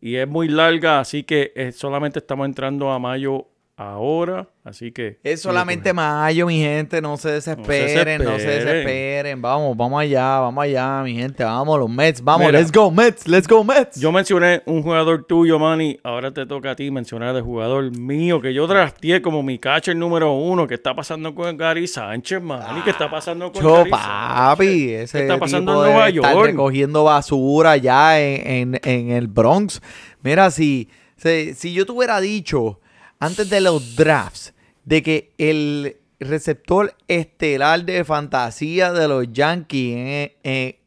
[0.00, 5.18] Y es muy larga, así que eh, solamente estamos entrando a mayo ahora, así que...
[5.22, 7.00] Es solamente mayo, mi gente.
[7.00, 8.64] No se desesperen, no se desesperen.
[8.86, 9.42] desesperen.
[9.42, 11.44] Vamos, vamos allá, vamos allá, mi gente.
[11.44, 12.22] Vamos, los Mets.
[12.22, 12.58] Vamos, Mira.
[12.58, 13.26] let's go, Mets.
[13.28, 14.00] Let's go, Mets.
[14.00, 15.98] Yo mencioné un jugador tuyo, Manny.
[16.02, 19.94] Ahora te toca a ti mencionar el jugador mío que yo drafteé como mi catcher
[19.96, 20.66] número uno.
[20.66, 22.82] ¿Qué está pasando con Gary Sánchez, Manny?
[22.82, 26.16] ¿Qué está pasando con Yo, Gary papi, ese ¿Qué está pasando tipo en Nueva debe
[26.18, 26.46] estar York?
[26.46, 29.80] recogiendo basura allá en, en- en el Bronx.
[30.22, 32.80] Mira, si, si, si yo te hubiera dicho
[33.20, 34.52] antes de los drafts
[34.86, 40.30] de que el receptor estelar de fantasía de los Yankees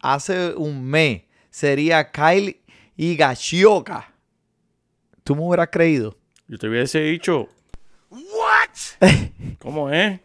[0.00, 2.60] hace un mes sería Kyle
[2.96, 4.12] Higashioka,
[5.22, 6.16] ¿tú me hubieras creído?
[6.48, 7.48] Yo te hubiese dicho.
[8.10, 9.00] ¿What?
[9.60, 10.20] ¿Cómo es?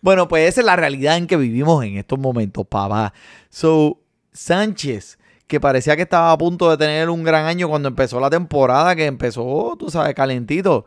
[0.00, 3.12] Bueno, pues esa es la realidad en que vivimos en estos momentos, papá.
[3.50, 4.00] So,
[4.32, 5.18] Sánchez,
[5.48, 8.94] que parecía que estaba a punto de tener un gran año cuando empezó la temporada,
[8.94, 10.86] que empezó, tú sabes, calentito.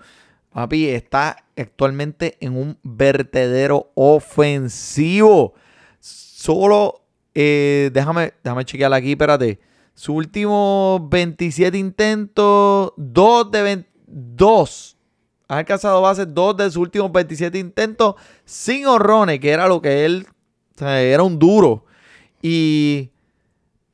[0.52, 5.54] Papi, está actualmente en un vertedero ofensivo.
[6.00, 7.02] Solo,
[7.36, 9.60] eh, déjame, déjame chequear aquí, espérate.
[9.94, 14.98] Su último 27 intentos, 2 de 22
[15.50, 20.06] ha alcanzado bases dos de sus últimos 27 intentos sin horrones, que era lo que
[20.06, 20.28] él,
[20.76, 21.86] o sea, era un duro.
[22.42, 23.10] Y,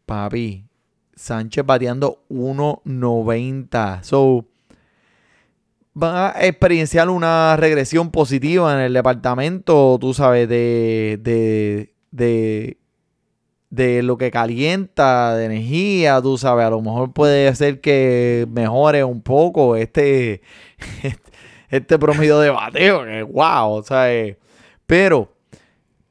[0.05, 0.65] papi,
[1.15, 4.03] Sánchez bateando 1.90.
[4.03, 4.45] So,
[6.01, 12.77] va a experienciar una regresión positiva en el departamento, tú sabes, de, de, de,
[13.69, 19.03] de lo que calienta, de energía, tú sabes, a lo mejor puede ser que mejore
[19.03, 20.41] un poco este,
[21.69, 24.37] este promedio de bateo, que wow, o sea, eh,
[24.85, 25.33] pero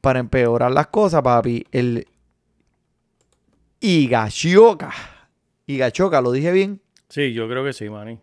[0.01, 2.07] para empeorar las cosas, papi, el
[3.81, 4.93] Higashioka,
[5.67, 6.81] Higashioka, ¿lo dije bien?
[7.09, 8.19] Sí, yo creo que sí, Manny.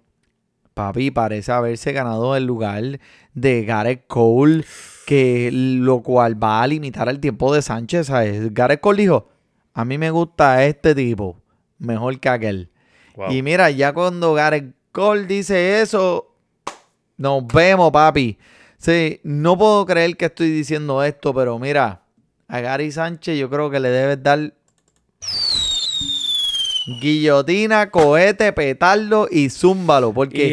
[0.74, 2.99] Papi, parece haberse ganado el lugar
[3.34, 4.63] de Gareth Cole,
[5.05, 8.07] que lo cual va a limitar el tiempo de Sánchez.
[8.07, 8.53] ¿sabes?
[8.53, 9.28] Gareth Cole dijo,
[9.74, 11.41] a mí me gusta este tipo,
[11.78, 12.69] mejor que aquel.
[13.15, 13.32] Wow.
[13.32, 16.36] Y mira, ya cuando Gareth Cole dice eso,
[17.17, 18.38] nos vemos, papi.
[18.78, 22.01] Sí, no puedo creer que estoy diciendo esto, pero mira,
[22.47, 24.53] a Gary Sánchez yo creo que le debes dar
[26.86, 30.14] guillotina, cohete, petardo y zúmbalo.
[30.14, 30.48] Porque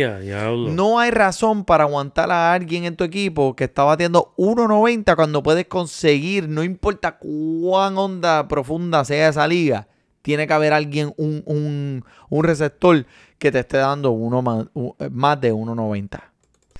[0.75, 5.43] no hay razón para aguantar a alguien en tu equipo que está batiendo 1.90 cuando
[5.43, 9.89] puedes conseguir, no importa cuán onda profunda sea esa liga,
[10.23, 13.07] tiene que haber alguien, un, un, un receptor
[13.39, 16.17] que te esté dando uno más, un- más de 1.90.
[16.19, 16.21] O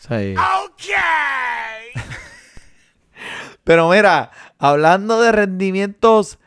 [0.01, 0.35] sea, eh.
[3.65, 6.39] Pero mira, hablando de rendimientos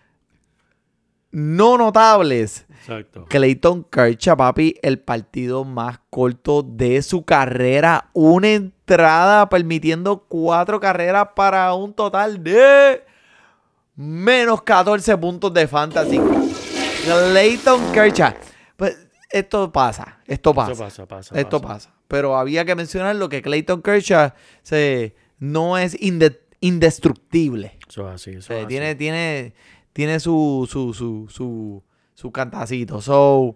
[1.31, 3.25] no notables, Exacto.
[3.29, 8.09] Clayton Kershaw, papi, el partido más corto de su carrera.
[8.13, 13.03] Una entrada permitiendo cuatro carreras para un total de
[13.95, 16.19] menos 14 puntos de fantasy.
[17.05, 18.33] Clayton Kershaw.
[18.75, 18.97] Pues
[19.29, 20.71] esto pasa, esto pasa.
[20.73, 21.39] Eso pasa, pasa.
[21.39, 21.93] Esto pasa.
[22.07, 24.31] Pero había que mencionar lo que Clayton Kershaw
[24.63, 27.77] se, no es inde- indestructible.
[27.87, 28.67] Eso es así, eso es así.
[28.67, 29.53] tiene, tiene,
[29.93, 31.83] tiene su, su, su, su,
[32.13, 33.01] su cantacito.
[33.01, 33.55] So,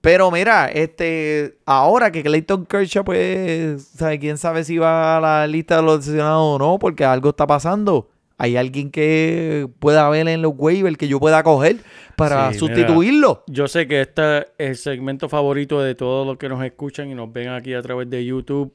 [0.00, 4.18] pero mira, este, ahora que Clayton Kershaw, pues, ¿sabe?
[4.18, 7.46] quién sabe si va a la lista de los decepcionados o no, porque algo está
[7.46, 8.08] pasando.
[8.38, 11.78] Hay alguien que pueda ver en los waivers que yo pueda coger
[12.16, 13.42] para Sí, sustituirlo.
[13.46, 17.14] Yo sé que este es el segmento favorito de todos los que nos escuchan y
[17.14, 18.74] nos ven aquí a través de YouTube.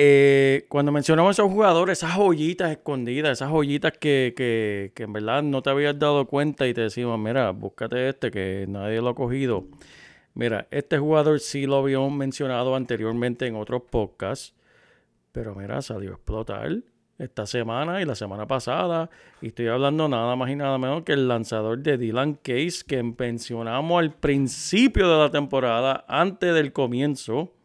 [0.00, 5.60] Eh, cuando mencionamos esos jugadores, esas joyitas escondidas, esas joyitas que, que, en verdad no
[5.60, 9.66] te habías dado cuenta y te decimos, mira, búscate este que nadie lo ha cogido.
[10.34, 14.54] Mira, este jugador sí lo habíamos mencionado anteriormente en otros podcasts,
[15.32, 16.70] pero mira, salió a explotar
[17.18, 19.10] esta semana y la semana pasada.
[19.42, 23.02] Y estoy hablando nada más y nada menos que el lanzador de Dylan Case, que
[23.02, 27.57] mencionamos al principio de la temporada, antes del comienzo.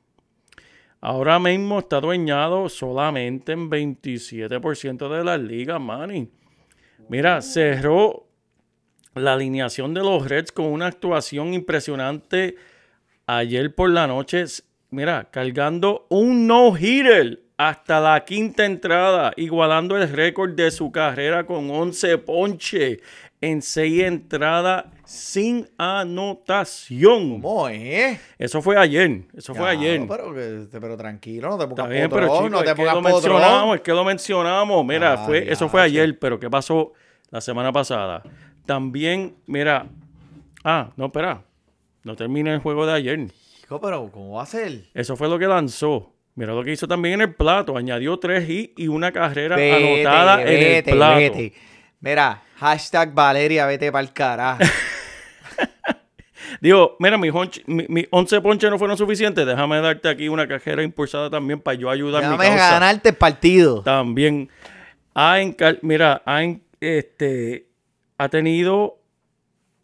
[1.05, 6.29] Ahora mismo está dueñado solamente en 27% de las ligas, Manny.
[7.09, 8.25] Mira, cerró
[9.13, 12.55] la alineación de los Reds con una actuación impresionante
[13.27, 14.45] ayer por la noche.
[14.91, 21.69] Mira, cargando un no-hitter hasta la quinta entrada, igualando el récord de su carrera con
[21.69, 22.99] 11 ponches
[23.45, 27.41] en 6 entradas sin anotación.
[27.41, 28.19] ¿Cómo es?
[28.37, 29.23] Eso fue ayer.
[29.35, 30.01] Eso fue ayer.
[30.07, 32.71] Pero, que- pero tranquilo, no te pongas Está bien, potrón, pero chico, no te es
[32.71, 33.33] que pongas lo potrón.
[33.33, 34.85] mencionamos, es que lo mencionamos.
[34.85, 36.93] Mira, Ah, fue, eso fue ayer, pero ¿qué pasó
[37.31, 38.23] la semana pasada?
[38.65, 39.87] También, mira,
[40.63, 41.43] ah, no, espera,
[42.03, 43.27] no termina el juego de ayer.
[43.59, 44.85] Chico, pero ¿cómo va a ser?
[44.93, 46.11] Eso fue lo que lanzó.
[46.35, 47.77] Mira lo que hizo también en el plato.
[47.77, 49.75] Añadió tres hits y una carrera Vete,
[50.05, 51.19] anotada en el plato.
[51.19, 51.53] vete.
[52.03, 54.59] Mira, hashtag Valeria, vete para el carajo.
[56.59, 57.31] Digo, mira, mis
[57.65, 59.45] mi- mis 11 ponches no fueron suficientes.
[59.45, 62.71] Déjame darte aquí una cajera impulsada también para yo ayudar a mi Déjame causa.
[62.73, 63.81] ganarte el partido.
[63.83, 64.49] También
[65.15, 65.37] ha
[65.81, 66.41] mira, ha,
[66.81, 67.69] este,
[68.17, 68.99] ha tenido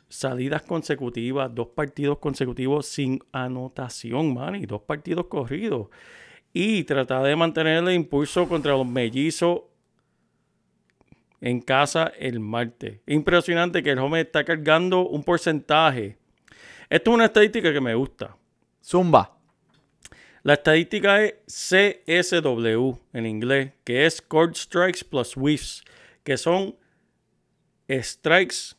[0.09, 5.88] salidas consecutivas, dos partidos consecutivos sin anotación, man, y dos partidos corridos.
[6.51, 9.61] Y tratar de mantener el impulso contra los mellizos
[11.41, 12.99] en casa el martes.
[13.07, 16.17] Impresionante que el joven está cargando un porcentaje.
[16.89, 18.35] Esto es una estadística que me gusta.
[18.83, 19.35] Zumba.
[20.43, 25.83] La estadística es CSW en inglés, que es Court Strikes plus Whiffs,
[26.23, 26.75] que son
[27.89, 28.75] strikes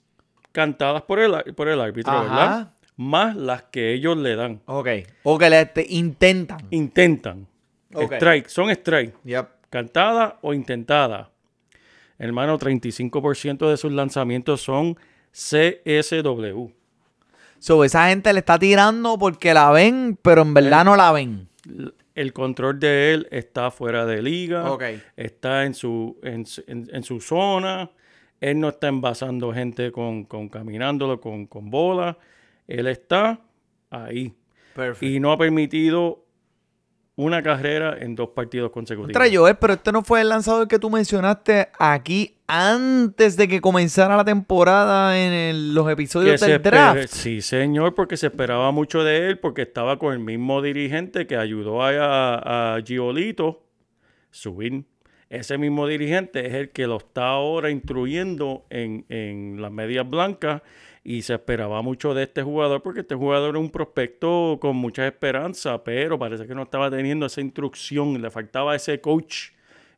[0.53, 2.23] cantadas por el, por el árbitro, Ajá.
[2.23, 2.75] ¿verdad?
[2.97, 4.61] Más las que ellos le dan.
[4.67, 4.89] Ok.
[5.23, 6.67] O que le te- intentan.
[6.71, 7.47] Intentan.
[7.95, 8.13] Ok.
[8.15, 9.15] Strike, son strike.
[9.25, 9.49] Yep.
[9.71, 11.31] Cantada o intentada.
[12.21, 14.97] Hermano, 35% de sus lanzamientos son
[15.33, 16.69] CSW.
[17.59, 21.49] So, esa gente le está tirando porque la ven, pero en verdad no la ven.
[22.15, 24.71] El control de él está fuera de liga.
[24.71, 24.83] Ok.
[25.17, 27.91] Está en su, en, en- en su zona.
[28.41, 32.17] Él no está envasando gente con, con caminándolo con, con bola.
[32.67, 33.41] Él está
[33.91, 34.35] ahí.
[34.75, 35.07] Perfecto.
[35.07, 36.25] Y no ha permitido
[37.23, 39.13] una carrera en dos partidos consecutivos.
[39.21, 43.61] Contra Joel, pero este no fue el lanzador que tú mencionaste aquí antes de que
[43.61, 47.09] comenzara la temporada en el- los episodios del draft.
[47.13, 51.37] Sí, señor, porque se esperaba mucho de él, porque estaba con el mismo dirigente que
[51.37, 53.63] ayudó a, a, a Giolito
[54.31, 54.85] subir.
[55.29, 60.63] Ese mismo dirigente es el que lo está ahora instruyendo en, en las medias blancas
[61.03, 65.07] y se esperaba mucho de este jugador porque este jugador es un prospecto con mucha
[65.07, 69.49] esperanza, pero parece que no estaba teniendo esa instrucción, le faltaba ese coach.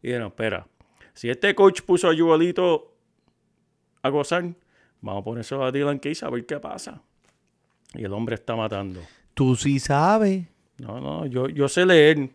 [0.02, 0.66] Y dijeron, espera,
[1.14, 2.94] si este coach puso a Giolito
[4.02, 4.44] a gozar,
[5.00, 7.02] vamos a ponérselo a Dylan Case a ver qué pasa.
[7.94, 9.00] Y el hombre está matando.
[9.34, 10.44] Tú sí sabes.
[10.78, 12.30] No, no, yo, yo sé leer.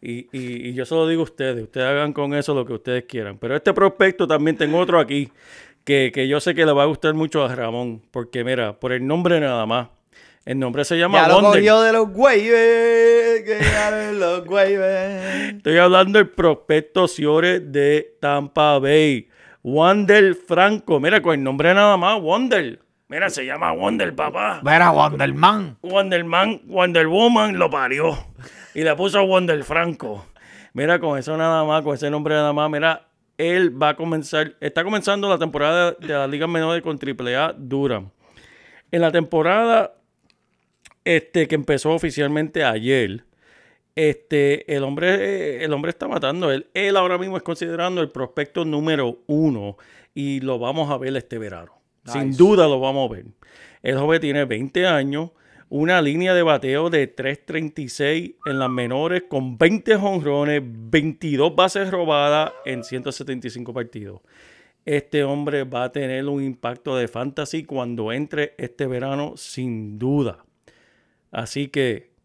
[0.00, 1.62] Y, y- y yo se lo digo a ustedes.
[1.64, 3.38] Ustedes hagan con eso lo que ustedes quieran.
[3.38, 5.30] Pero este prospecto también tengo otro aquí.
[5.86, 8.02] Que, que yo sé que le va a gustar mucho a Ramón.
[8.10, 9.88] Porque mira, por el nombre nada más.
[10.44, 11.52] El nombre se llama Ya lo Wonder.
[11.52, 12.08] cogió de los.
[12.10, 15.54] Que ya los waivers.
[15.56, 19.28] Estoy hablando del prospecto Ciore de Tampa Bay.
[19.62, 21.00] Wander Franco.
[21.00, 22.80] Mira, con el nombre nada más, Wonder.
[23.08, 24.60] Mira, se llama Wonder, papá.
[24.64, 25.78] Mira, Wonderman.
[25.82, 28.16] Wonderman, Wonder Woman lo parió.
[28.74, 30.26] Y le puso Wonder Franco.
[30.72, 33.06] Mira, con eso nada más, con ese nombre nada más, mira,
[33.38, 38.10] él va a comenzar, está comenzando la temporada de la Liga Menores con AAA Durham.
[38.90, 39.94] En la temporada
[41.04, 43.24] este, que empezó oficialmente ayer,
[43.94, 46.50] este, el hombre, el hombre está matando.
[46.50, 49.76] Él, él ahora mismo es considerando el prospecto número uno
[50.14, 51.72] y lo vamos a ver este verano.
[52.04, 53.24] Sin duda lo vamos a ver.
[53.82, 55.30] El joven tiene 20 años,
[55.68, 62.52] una línea de bateo de 3.36 en las menores con 20 jonrones, 22 bases robadas
[62.64, 64.20] en 175 partidos.
[64.84, 70.44] Este hombre va a tener un impacto de fantasy cuando entre este verano, sin duda.
[71.32, 72.15] Así que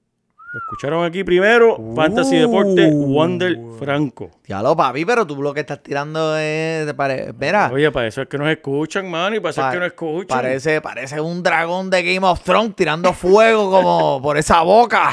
[0.54, 1.78] lo escucharon aquí primero.
[1.96, 4.32] Fantasy Deporte, Wonder Franco.
[4.48, 6.92] Ya lo, papi, pero tú lo que estás tirando es.
[6.94, 7.70] pare- Mira.
[7.74, 10.28] Oye, para eso es que nos escuchan, man, y para eso es que nos escuchan.
[10.38, 15.12] Parece, parece un dragón de Game of Thrones tirando fuego como por esa boca.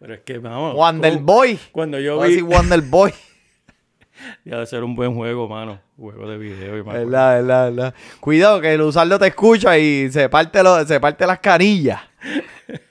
[0.00, 0.74] Pero es que vamos.
[0.74, 1.58] Wonder como- Boy.
[1.72, 2.34] Cuando yo Voy a vi.
[2.36, 3.12] decir Wonder Boy.
[4.44, 5.78] Ya de ser un buen juego, mano.
[5.96, 6.76] Juego de video.
[6.76, 7.06] y acuerdo.
[7.06, 7.94] Verdad, verdad, verdad.
[8.18, 12.00] Cuidado que el usarlo te escucha y se parte, lo, se parte las canillas.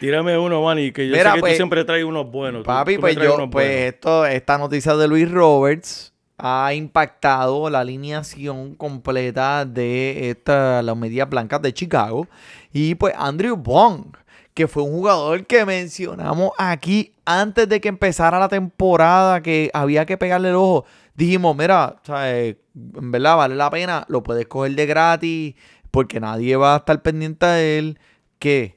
[0.00, 2.64] Tírame uno, man, y que yo Mira, sé que pues, tú siempre traes unos buenos.
[2.64, 3.94] Papi, tú pues yo, pues buenos.
[3.94, 11.28] esto, esta noticia de Luis Roberts ha impactado la alineación completa de esta, las medias
[11.28, 12.28] blancas de Chicago.
[12.72, 14.16] Y pues Andrew Bong,
[14.52, 20.04] que fue un jugador que mencionamos aquí antes de que empezara la temporada, que había
[20.04, 20.84] que pegarle el ojo.
[21.14, 25.54] Dijimos, mira, sea, eh, en verdad vale la pena, lo puedes coger de gratis,
[25.90, 27.98] porque nadie va a estar pendiente de él.
[28.38, 28.75] Que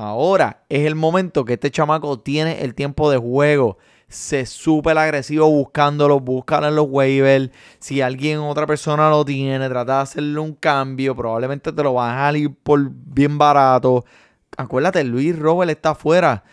[0.00, 3.78] Ahora es el momento que este chamaco tiene el tiempo de juego.
[4.06, 7.50] Se súper agresivo buscándolo, búscalo en los waivers.
[7.80, 11.16] Si alguien, otra persona lo tiene, trata de hacerle un cambio.
[11.16, 14.04] Probablemente te lo van a salir por bien barato.
[14.56, 16.44] Acuérdate, Luis Robert está afuera.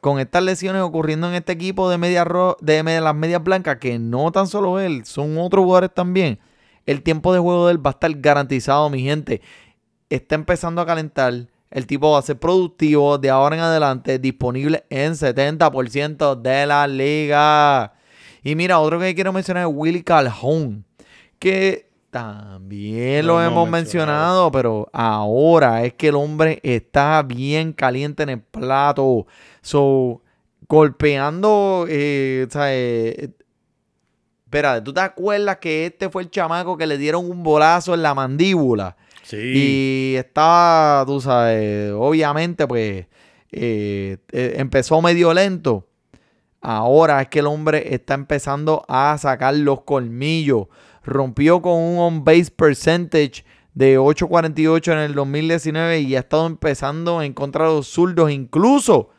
[0.00, 4.32] Con estas lesiones ocurriendo en este equipo de, media de las medias blancas, que no
[4.32, 6.38] tan solo él, son otros jugadores también.
[6.86, 9.42] El tiempo de juego de él va a estar garantizado, mi gente.
[10.08, 11.48] Está empezando a calentar.
[11.74, 16.86] El tipo va a ser productivo de ahora en adelante, disponible en 70% de la
[16.86, 17.94] liga.
[18.44, 20.84] Y mira, otro que quiero mencionar es Willy Calhoun,
[21.40, 28.22] que también Lo lo hemos mencionado, pero ahora es que el hombre está bien caliente
[28.22, 29.26] en el plato.
[29.60, 30.22] So,
[30.68, 33.30] golpeando, eh, o sea, eh,
[34.54, 38.02] Espera, ¿tú te acuerdas que este fue el chamaco que le dieron un bolazo en
[38.02, 38.96] la mandíbula?
[39.32, 43.06] Y estaba, obviamente, pues
[43.52, 45.86] eh, eh, empezó medio lento.
[46.60, 50.66] Ahora es que el hombre está empezando a sacar los colmillos.
[51.04, 53.44] Rompió con un on-base percentage
[53.74, 58.30] de 8.48 en el 2019 y ha estado empezando en contra de los zurdos.
[58.30, 59.10] Incluso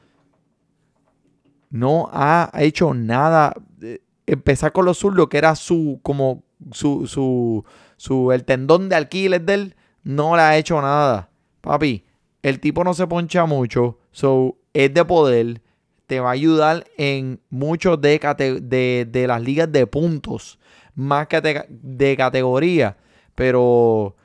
[1.70, 3.54] no ha hecho nada.
[3.82, 7.64] Eh, Empezar con los zurdos, que era su, como, su, su,
[7.96, 9.75] su, el tendón de Aquiles de él,
[10.06, 11.30] no le ha hecho nada.
[11.60, 12.06] Papi,
[12.42, 15.62] el tipo no se poncha mucho, so, es de poder,
[16.08, 18.20] te va a ayudar en muchos de,
[18.62, 20.60] de, de las ligas de puntos,
[20.94, 22.98] más que de, de categoría,
[23.34, 24.16] pero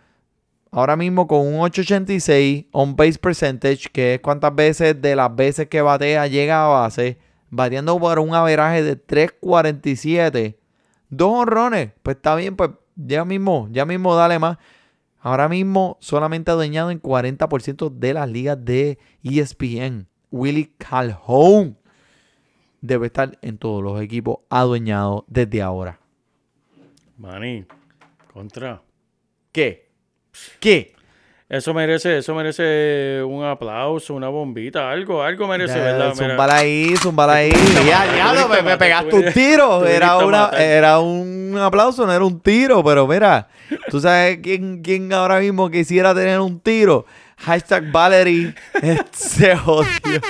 [0.70, 5.68] ahora mismo con un 886 on base percentage, que es cuántas veces de las veces
[5.68, 7.18] que batea llega a base,
[7.49, 10.59] bateando por un averaje de 347,
[11.09, 14.59] dos honrones, pues está bien, pues ya mismo, ya mismo dale más.
[15.21, 20.07] Ahora mismo solamente adueñado en 40% de las ligas de ESPN.
[20.31, 21.77] Willy Calhoun
[22.81, 26.01] debe estar en todos los equipos adueñados desde ahora.
[27.18, 27.66] Manny,
[28.33, 28.83] contra.
[29.53, 29.91] ¿Qué?
[30.59, 30.95] ¿Qué?
[31.51, 36.13] Eso merece, eso merece un aplauso, una bombita, algo, algo merece, ¿verdad?
[36.15, 36.29] Mira.
[36.29, 37.51] Zumbala ahí, zumbala ahí.
[37.85, 39.85] Ya, diablo, me, me pegaste un tiro.
[39.85, 42.85] Era, una, era un aplauso, no era un tiro.
[42.85, 43.49] Pero mira,
[43.91, 47.05] tú sabes quién, quién ahora mismo quisiera tener un tiro.
[47.39, 48.55] Hashtag Valerie
[49.11, 50.21] se jodió.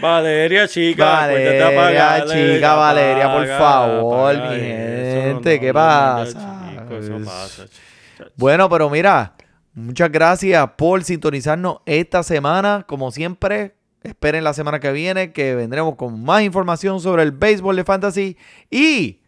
[0.00, 1.04] Valeria, chica.
[1.04, 6.70] Valeria, apagarle, chica, Valeria, por favor, mi gente, ¿qué pasa?
[6.90, 7.93] eso pasa, chico.
[8.36, 9.34] Bueno, pero mira,
[9.74, 12.84] muchas gracias por sintonizarnos esta semana.
[12.86, 17.76] Como siempre, esperen la semana que viene que vendremos con más información sobre el béisbol
[17.76, 18.36] de fantasy.
[18.70, 19.20] Y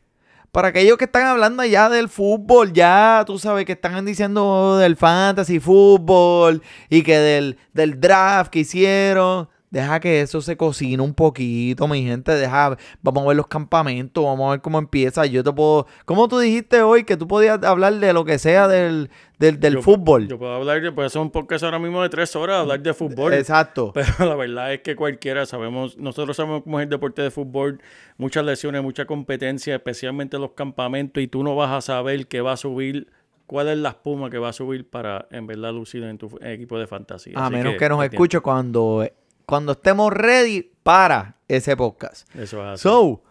[0.52, 4.96] para aquellos que están hablando ya del fútbol, ya tú sabes que están diciendo del
[4.96, 9.48] fantasy fútbol y que del, del draft que hicieron.
[9.68, 12.32] Deja que eso se cocine un poquito, mi gente.
[12.32, 15.26] Deja, vamos a ver los campamentos, vamos a ver cómo empieza.
[15.26, 15.86] Yo te puedo.
[16.04, 19.10] ¿Cómo tú dijiste hoy que tú podías hablar de lo que sea del,
[19.40, 20.28] del, del Yo- fútbol?
[20.28, 22.94] Yo puedo hablar, de- puede ser un podcast ahora mismo de tres horas, hablar de
[22.94, 23.34] fútbol.
[23.34, 23.90] Exacto.
[23.94, 27.80] Pero la verdad es que cualquiera sabemos, nosotros sabemos cómo es el deporte de fútbol,
[28.18, 32.40] muchas lesiones, mucha competencia, especialmente en los campamentos, y tú no vas a saber qué
[32.40, 33.08] va a subir,
[33.46, 36.78] cuál es la espuma que va a subir para en verdad lucir en tu equipo
[36.78, 37.34] de fantasía.
[37.36, 39.04] A Así menos que, nos escuche cuando,
[39.46, 42.28] cuando estemos ready para ese podcast.
[42.34, 42.82] Eso es así.
[42.82, 43.22] So,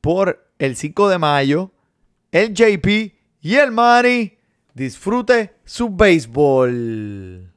[0.00, 1.70] por el 5 de mayo,
[2.32, 4.38] el JP y el Mari
[4.74, 7.52] disfrute su béisbol.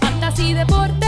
[0.00, 1.07] Fantasy Deporte